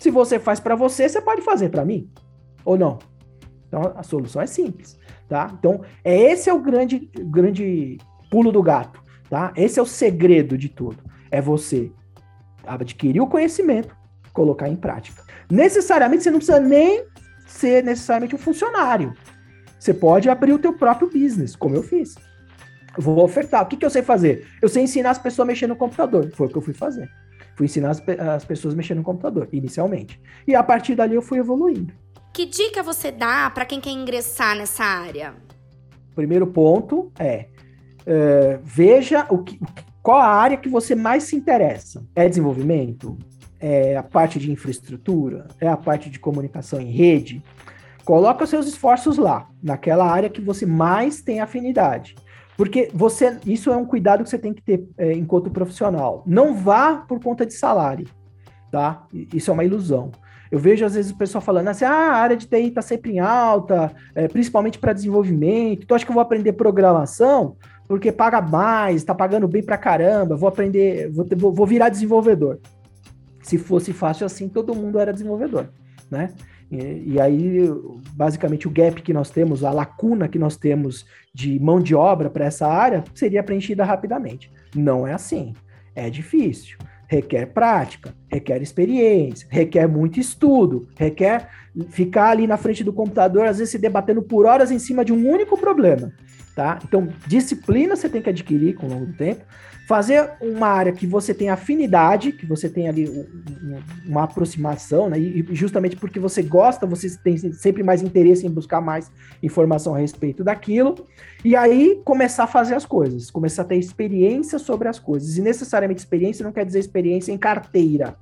Se 0.00 0.10
você 0.10 0.38
faz 0.38 0.58
para 0.58 0.74
você, 0.74 1.08
você 1.08 1.20
pode 1.20 1.42
fazer 1.42 1.68
para 1.68 1.84
mim 1.84 2.10
ou 2.64 2.76
não. 2.76 2.98
Então 3.68 3.92
a 3.94 4.02
solução 4.02 4.42
é 4.42 4.46
simples, 4.46 4.98
tá? 5.28 5.54
Então 5.58 5.82
é 6.02 6.16
esse 6.32 6.50
é 6.50 6.52
o 6.52 6.60
grande 6.60 7.10
grande 7.14 7.98
pulo 8.30 8.50
do 8.50 8.62
gato, 8.62 9.02
tá? 9.30 9.52
Esse 9.56 9.78
é 9.78 9.82
o 9.82 9.86
segredo 9.86 10.58
de 10.58 10.68
tudo. 10.68 10.98
É 11.30 11.40
você 11.40 11.92
adquirir 12.66 13.20
o 13.20 13.26
conhecimento, 13.26 13.96
colocar 14.32 14.68
em 14.68 14.76
prática. 14.76 15.27
Necessariamente 15.50 16.22
você 16.22 16.30
não 16.30 16.38
precisa 16.38 16.60
nem 16.60 17.04
ser 17.46 17.82
necessariamente 17.82 18.34
um 18.34 18.38
funcionário. 18.38 19.14
Você 19.78 19.94
pode 19.94 20.28
abrir 20.28 20.52
o 20.52 20.58
teu 20.58 20.72
próprio 20.72 21.08
business, 21.08 21.54
como 21.56 21.74
eu 21.74 21.82
fiz. 21.82 22.14
Eu 22.96 23.02
vou 23.02 23.22
ofertar. 23.22 23.62
O 23.62 23.66
que, 23.66 23.76
que 23.76 23.86
eu 23.86 23.90
sei 23.90 24.02
fazer? 24.02 24.46
Eu 24.60 24.68
sei 24.68 24.82
ensinar 24.82 25.10
as 25.10 25.18
pessoas 25.18 25.46
a 25.46 25.48
mexer 25.48 25.66
no 25.66 25.76
computador. 25.76 26.30
Foi 26.34 26.46
o 26.46 26.50
que 26.50 26.56
eu 26.56 26.62
fui 26.62 26.74
fazer. 26.74 27.08
Fui 27.56 27.66
ensinar 27.66 27.90
as, 27.90 28.02
as 28.34 28.44
pessoas 28.44 28.74
a 28.74 28.76
mexer 28.76 28.94
no 28.94 29.02
computador, 29.02 29.48
inicialmente. 29.52 30.20
E 30.46 30.54
a 30.54 30.62
partir 30.62 30.94
dali 30.94 31.14
eu 31.14 31.22
fui 31.22 31.38
evoluindo. 31.38 31.92
Que 32.32 32.44
dica 32.44 32.82
você 32.82 33.10
dá 33.10 33.50
para 33.50 33.64
quem 33.64 33.80
quer 33.80 33.90
ingressar 33.90 34.56
nessa 34.56 34.84
área? 34.84 35.34
Primeiro 36.14 36.46
ponto 36.46 37.12
é, 37.18 37.46
é 38.04 38.58
veja 38.62 39.26
o 39.30 39.38
que, 39.38 39.58
qual 40.02 40.20
a 40.20 40.26
área 40.26 40.56
que 40.56 40.68
você 40.68 40.94
mais 40.94 41.24
se 41.24 41.36
interessa. 41.36 42.04
É 42.14 42.28
desenvolvimento? 42.28 43.16
É 43.60 43.96
a 43.96 44.02
parte 44.02 44.38
de 44.38 44.50
infraestrutura, 44.50 45.48
é 45.60 45.68
a 45.68 45.76
parte 45.76 46.10
de 46.10 46.18
comunicação 46.18 46.80
em 46.80 46.90
rede, 46.90 47.42
coloca 48.04 48.46
seus 48.46 48.66
esforços 48.66 49.18
lá, 49.18 49.48
naquela 49.62 50.10
área 50.10 50.30
que 50.30 50.40
você 50.40 50.64
mais 50.64 51.20
tem 51.20 51.40
afinidade. 51.40 52.14
Porque 52.56 52.90
você, 52.92 53.38
isso 53.46 53.70
é 53.70 53.76
um 53.76 53.84
cuidado 53.84 54.24
que 54.24 54.30
você 54.30 54.38
tem 54.38 54.52
que 54.52 54.62
ter 54.62 54.84
é, 54.96 55.12
enquanto 55.12 55.50
profissional. 55.50 56.24
Não 56.26 56.54
vá 56.54 56.96
por 56.96 57.20
conta 57.22 57.46
de 57.46 57.54
salário, 57.54 58.08
tá? 58.70 59.06
Isso 59.32 59.50
é 59.50 59.54
uma 59.54 59.64
ilusão. 59.64 60.10
Eu 60.50 60.58
vejo 60.58 60.84
às 60.84 60.94
vezes 60.94 61.12
o 61.12 61.16
pessoal 61.16 61.40
falando 61.42 61.68
assim: 61.68 61.84
ah, 61.84 61.92
a 61.92 62.16
área 62.16 62.36
de 62.36 62.46
TI 62.46 62.68
está 62.68 62.82
sempre 62.82 63.12
em 63.12 63.20
alta, 63.20 63.92
é, 64.14 64.26
principalmente 64.26 64.78
para 64.78 64.92
desenvolvimento. 64.92 65.84
Então 65.84 65.94
acho 65.94 66.04
que 66.04 66.10
eu 66.10 66.14
vou 66.14 66.22
aprender 66.22 66.52
programação 66.54 67.56
porque 67.86 68.10
paga 68.10 68.40
mais, 68.40 68.96
está 68.96 69.14
pagando 69.14 69.46
bem 69.46 69.62
para 69.62 69.78
caramba. 69.78 70.34
Vou 70.36 70.48
aprender, 70.48 71.10
vou, 71.10 71.52
vou 71.52 71.66
virar 71.66 71.90
desenvolvedor 71.90 72.58
se 73.48 73.56
fosse 73.56 73.94
fácil 73.94 74.26
assim, 74.26 74.46
todo 74.46 74.74
mundo 74.74 74.98
era 74.98 75.12
desenvolvedor, 75.12 75.70
né? 76.10 76.34
E, 76.70 77.14
e, 77.14 77.20
aí, 77.20 77.62
basicamente, 78.12 78.68
o 78.68 78.70
gap 78.70 79.00
que 79.00 79.12
nós 79.12 79.30
temos, 79.30 79.64
a 79.64 79.70
lacuna 79.70 80.28
que 80.28 80.38
nós 80.38 80.54
temos 80.54 81.06
de 81.32 81.58
mão 81.58 81.80
de 81.80 81.94
obra 81.94 82.28
para 82.28 82.44
essa 82.44 82.66
área 82.66 83.02
seria 83.14 83.42
preenchida 83.42 83.84
rapidamente. 83.84 84.52
Não 84.74 85.06
é 85.06 85.14
assim. 85.14 85.54
É 85.94 86.10
difícil. 86.10 86.76
Requer 87.08 87.46
prática, 87.46 88.14
requer 88.30 88.60
experiência, 88.60 89.48
requer 89.50 89.88
muito 89.88 90.20
estudo, 90.20 90.86
requer 90.94 91.48
ficar 91.88 92.32
ali 92.32 92.46
na 92.46 92.58
frente 92.58 92.84
do 92.84 92.92
computador, 92.92 93.46
às 93.46 93.56
vezes 93.56 93.72
se 93.72 93.78
debatendo 93.78 94.22
por 94.22 94.44
horas 94.44 94.70
em 94.70 94.78
cima 94.78 95.02
de 95.02 95.12
um 95.12 95.26
único 95.26 95.56
problema. 95.56 96.12
Tá? 96.54 96.78
Então, 96.84 97.08
disciplina 97.26 97.96
você 97.96 98.10
tem 98.10 98.20
que 98.20 98.28
adquirir 98.28 98.74
com 98.74 98.86
o 98.86 98.90
longo 98.90 99.06
do 99.06 99.14
tempo, 99.14 99.42
fazer 99.88 100.32
uma 100.42 100.66
área 100.66 100.92
que 100.92 101.06
você 101.06 101.32
tem 101.32 101.48
afinidade, 101.48 102.32
que 102.32 102.44
você 102.44 102.68
tem 102.68 102.90
ali 102.90 103.10
uma 104.04 104.24
aproximação, 104.24 105.08
né? 105.08 105.18
E 105.18 105.42
justamente 105.52 105.96
porque 105.96 106.20
você 106.20 106.42
gosta, 106.42 106.86
você 106.86 107.08
tem 107.16 107.38
sempre 107.54 107.82
mais 107.82 108.02
interesse 108.02 108.46
em 108.46 108.50
buscar 108.50 108.82
mais 108.82 109.10
informação 109.42 109.94
a 109.94 109.98
respeito 109.98 110.44
daquilo, 110.44 111.06
e 111.42 111.56
aí 111.56 112.02
começar 112.04 112.44
a 112.44 112.46
fazer 112.46 112.74
as 112.74 112.84
coisas, 112.84 113.30
começar 113.30 113.62
a 113.62 113.64
ter 113.64 113.76
experiência 113.76 114.58
sobre 114.58 114.88
as 114.88 114.98
coisas. 114.98 115.38
E 115.38 115.40
necessariamente 115.40 116.00
experiência 116.00 116.44
não 116.44 116.52
quer 116.52 116.66
dizer 116.66 116.80
experiência 116.80 117.32
em 117.32 117.38
carteira, 117.38 118.14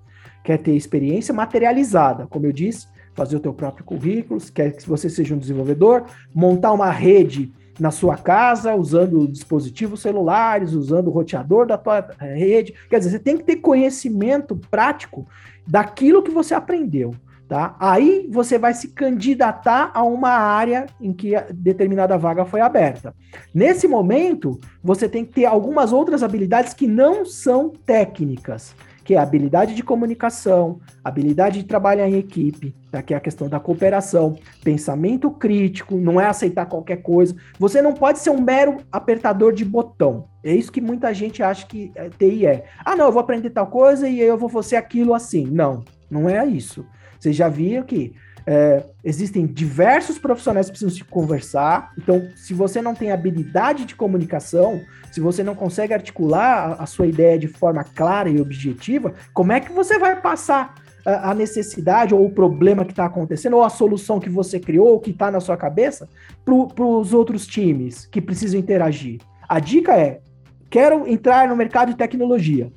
quer 0.44 0.58
ter 0.58 0.76
experiência 0.76 1.34
materializada, 1.34 2.28
como 2.28 2.46
eu 2.46 2.52
disse, 2.52 2.86
fazer 3.12 3.34
o 3.38 3.40
teu 3.40 3.52
próprio 3.52 3.84
currículo, 3.84 4.40
quer 4.54 4.70
que 4.70 4.88
você 4.88 5.10
seja 5.10 5.34
um 5.34 5.38
desenvolvedor, 5.38 6.04
montar 6.32 6.72
uma 6.72 6.92
rede 6.92 7.52
na 7.78 7.90
sua 7.90 8.16
casa, 8.16 8.74
usando 8.74 9.26
dispositivos 9.28 10.00
celulares, 10.00 10.72
usando 10.72 11.08
o 11.08 11.10
roteador 11.10 11.66
da 11.66 11.76
tua 11.76 12.08
eh, 12.20 12.34
rede. 12.34 12.74
Quer 12.88 12.98
dizer, 12.98 13.10
você 13.10 13.18
tem 13.18 13.36
que 13.36 13.44
ter 13.44 13.56
conhecimento 13.56 14.56
prático 14.70 15.26
daquilo 15.66 16.22
que 16.22 16.30
você 16.30 16.54
aprendeu. 16.54 17.14
Tá? 17.48 17.76
Aí 17.78 18.28
você 18.28 18.58
vai 18.58 18.74
se 18.74 18.88
candidatar 18.88 19.92
a 19.94 20.02
uma 20.02 20.30
área 20.30 20.86
em 21.00 21.12
que 21.12 21.32
determinada 21.54 22.18
vaga 22.18 22.44
foi 22.44 22.60
aberta. 22.60 23.14
Nesse 23.54 23.86
momento, 23.86 24.58
você 24.82 25.08
tem 25.08 25.24
que 25.24 25.32
ter 25.32 25.44
algumas 25.44 25.92
outras 25.92 26.24
habilidades 26.24 26.74
que 26.74 26.88
não 26.88 27.24
são 27.24 27.70
técnicas 27.70 28.74
que 29.06 29.14
é 29.14 29.18
habilidade 29.18 29.72
de 29.76 29.84
comunicação, 29.84 30.80
habilidade 31.02 31.60
de 31.60 31.64
trabalhar 31.64 32.08
em 32.08 32.16
equipe? 32.16 32.74
Que 33.02 33.14
é 33.14 33.16
a 33.16 33.20
questão 33.20 33.48
da 33.48 33.60
cooperação, 33.60 34.36
pensamento 34.62 35.30
crítico, 35.30 35.96
não 35.96 36.20
é 36.20 36.26
aceitar 36.26 36.66
qualquer 36.66 36.96
coisa. 36.96 37.34
Você 37.58 37.80
não 37.82 37.92
pode 37.92 38.18
ser 38.18 38.30
um 38.30 38.40
mero 38.40 38.78
apertador 38.90 39.52
de 39.52 39.64
botão. 39.64 40.28
É 40.42 40.54
isso 40.54 40.72
que 40.72 40.80
muita 40.80 41.12
gente 41.12 41.42
acha 41.42 41.66
que 41.66 41.90
é, 41.94 42.08
TI 42.08 42.46
é. 42.46 42.64
Ah, 42.84 42.96
não, 42.96 43.06
eu 43.06 43.12
vou 43.12 43.20
aprender 43.20 43.50
tal 43.50 43.66
coisa 43.66 44.08
e 44.08 44.20
eu 44.20 44.36
vou 44.38 44.48
fazer 44.48 44.76
aquilo 44.76 45.14
assim. 45.14 45.46
Não, 45.46 45.84
não 46.10 46.28
é 46.28 46.44
isso. 46.46 46.86
Vocês 47.18 47.34
já 47.34 47.48
viram 47.48 47.84
que 47.84 48.14
é, 48.46 48.84
existem 49.02 49.44
diversos 49.44 50.18
profissionais 50.18 50.66
que 50.66 50.72
precisam 50.72 50.94
se 50.94 51.02
conversar. 51.02 51.92
Então, 51.98 52.28
se 52.36 52.54
você 52.54 52.80
não 52.80 52.94
tem 52.94 53.10
habilidade 53.10 53.84
de 53.84 53.96
comunicação, 53.96 54.80
se 55.10 55.20
você 55.20 55.42
não 55.42 55.54
consegue 55.54 55.92
articular 55.92 56.78
a, 56.78 56.84
a 56.84 56.86
sua 56.86 57.08
ideia 57.08 57.36
de 57.36 57.48
forma 57.48 57.82
clara 57.82 58.28
e 58.30 58.40
objetiva, 58.40 59.14
como 59.34 59.50
é 59.50 59.58
que 59.58 59.72
você 59.72 59.98
vai 59.98 60.20
passar 60.20 60.74
a, 61.06 61.34
necessidade 61.34 62.14
ou 62.14 62.24
o 62.24 62.30
problema 62.30 62.84
que 62.84 62.92
está 62.92 63.04
acontecendo, 63.04 63.56
ou 63.56 63.62
a 63.62 63.70
solução 63.70 64.18
que 64.18 64.28
você 64.28 64.58
criou, 64.58 65.00
que 65.00 65.10
está 65.10 65.30
na 65.30 65.40
sua 65.40 65.56
cabeça, 65.56 66.08
para 66.44 66.84
os 66.84 67.14
outros 67.14 67.46
times 67.46 68.06
que 68.06 68.20
precisam 68.20 68.58
interagir? 68.58 69.20
A 69.48 69.60
dica 69.60 69.96
é: 69.96 70.20
quero 70.68 71.06
entrar 71.06 71.48
no 71.48 71.56
mercado 71.56 71.90
de 71.90 71.96
tecnologia. 71.96 72.72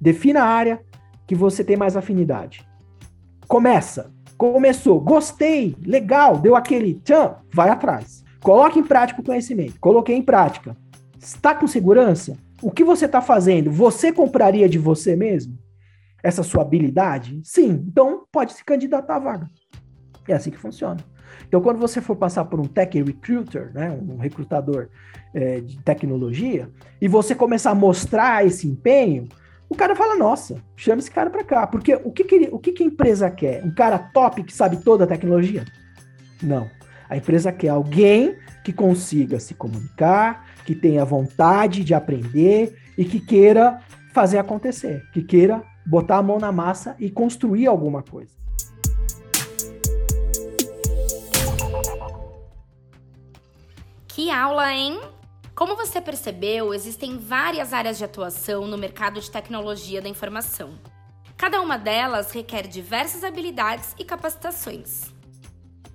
Defina 0.00 0.42
a 0.42 0.46
área 0.46 0.80
que 1.26 1.34
você 1.34 1.62
tem 1.62 1.76
mais 1.76 1.96
afinidade. 1.96 2.66
Começa 3.46 4.10
Começou, 4.38 5.00
gostei, 5.00 5.74
legal, 5.84 6.38
deu 6.38 6.54
aquele 6.54 6.94
tchan, 6.94 7.34
vai 7.52 7.68
atrás. 7.68 8.24
Coloque 8.40 8.78
em 8.78 8.84
prática 8.84 9.20
o 9.20 9.24
conhecimento. 9.24 9.80
Coloquei 9.80 10.14
em 10.14 10.22
prática. 10.22 10.76
Está 11.20 11.56
com 11.56 11.66
segurança? 11.66 12.36
O 12.62 12.70
que 12.70 12.84
você 12.84 13.06
está 13.06 13.20
fazendo? 13.20 13.68
Você 13.72 14.12
compraria 14.12 14.68
de 14.68 14.78
você 14.78 15.16
mesmo? 15.16 15.58
Essa 16.22 16.42
sua 16.42 16.62
habilidade? 16.62 17.40
Sim. 17.44 17.84
Então, 17.86 18.24
pode 18.32 18.52
se 18.52 18.64
candidatar 18.64 19.16
à 19.16 19.18
vaga. 19.18 19.48
É 20.26 20.34
assim 20.34 20.50
que 20.50 20.58
funciona. 20.58 20.98
Então, 21.46 21.60
quando 21.60 21.78
você 21.78 22.00
for 22.00 22.16
passar 22.16 22.44
por 22.44 22.60
um 22.60 22.64
tech 22.64 23.00
recruiter, 23.02 23.72
né, 23.72 23.90
um 23.90 24.16
recrutador 24.18 24.88
é, 25.34 25.60
de 25.60 25.78
tecnologia, 25.82 26.68
e 27.00 27.08
você 27.08 27.34
começar 27.34 27.70
a 27.70 27.74
mostrar 27.74 28.44
esse 28.44 28.66
empenho, 28.66 29.28
o 29.68 29.74
cara 29.74 29.94
fala, 29.94 30.16
nossa, 30.16 30.62
chama 30.76 30.98
esse 30.98 31.10
cara 31.10 31.30
para 31.30 31.44
cá. 31.44 31.66
Porque 31.66 31.94
o 31.94 32.10
que, 32.10 32.24
que, 32.24 32.48
o 32.50 32.58
que, 32.58 32.72
que 32.72 32.82
a 32.82 32.86
empresa 32.86 33.30
quer? 33.30 33.64
Um 33.64 33.74
cara 33.74 33.98
top 33.98 34.42
que 34.42 34.52
sabe 34.52 34.78
toda 34.78 35.04
a 35.04 35.06
tecnologia? 35.06 35.64
Não. 36.42 36.68
A 37.08 37.16
empresa 37.16 37.52
quer 37.52 37.68
alguém 37.68 38.36
que 38.64 38.72
consiga 38.72 39.40
se 39.40 39.54
comunicar, 39.54 40.46
que 40.64 40.74
tenha 40.74 41.04
vontade 41.04 41.82
de 41.84 41.94
aprender 41.94 42.76
e 42.96 43.04
que 43.04 43.20
queira 43.20 43.78
fazer 44.12 44.38
acontecer, 44.38 45.04
que 45.12 45.22
queira 45.22 45.62
botar 45.88 46.18
a 46.18 46.22
mão 46.22 46.38
na 46.38 46.52
massa 46.52 46.94
e 46.98 47.10
construir 47.10 47.66
alguma 47.66 48.02
coisa. 48.02 48.36
Que 54.06 54.30
aula, 54.30 54.70
hein? 54.74 55.00
Como 55.54 55.74
você 55.74 55.98
percebeu, 56.00 56.74
existem 56.74 57.18
várias 57.18 57.72
áreas 57.72 57.96
de 57.96 58.04
atuação 58.04 58.66
no 58.66 58.76
mercado 58.76 59.18
de 59.18 59.30
tecnologia 59.30 60.02
da 60.02 60.08
informação. 60.08 60.78
Cada 61.38 61.60
uma 61.62 61.78
delas 61.78 62.32
requer 62.32 62.66
diversas 62.66 63.24
habilidades 63.24 63.94
e 63.98 64.04
capacitações. 64.04 65.10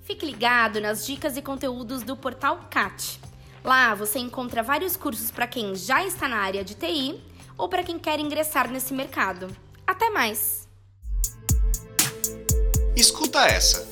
Fique 0.03 0.25
ligado 0.25 0.82
nas 0.82 1.06
dicas 1.06 1.38
e 1.38 1.41
conteúdos 1.41 2.01
do 2.01 2.17
portal 2.17 2.62
CAT. 2.69 3.19
Lá 3.63 3.93
você 3.93 4.19
encontra 4.19 4.63
vários 4.63 4.97
cursos 4.97 5.29
para 5.29 5.47
quem 5.47 5.75
já 5.75 6.03
está 6.03 6.27
na 6.27 6.38
área 6.38 6.63
de 6.63 6.73
TI 6.73 7.21
ou 7.58 7.69
para 7.69 7.84
quem 7.84 7.99
quer 7.99 8.19
ingressar 8.19 8.69
nesse 8.69 8.93
mercado. 8.93 9.47
Até 9.93 10.10
mais! 10.10 10.67
Escuta 12.95 13.45
essa! 13.45 13.88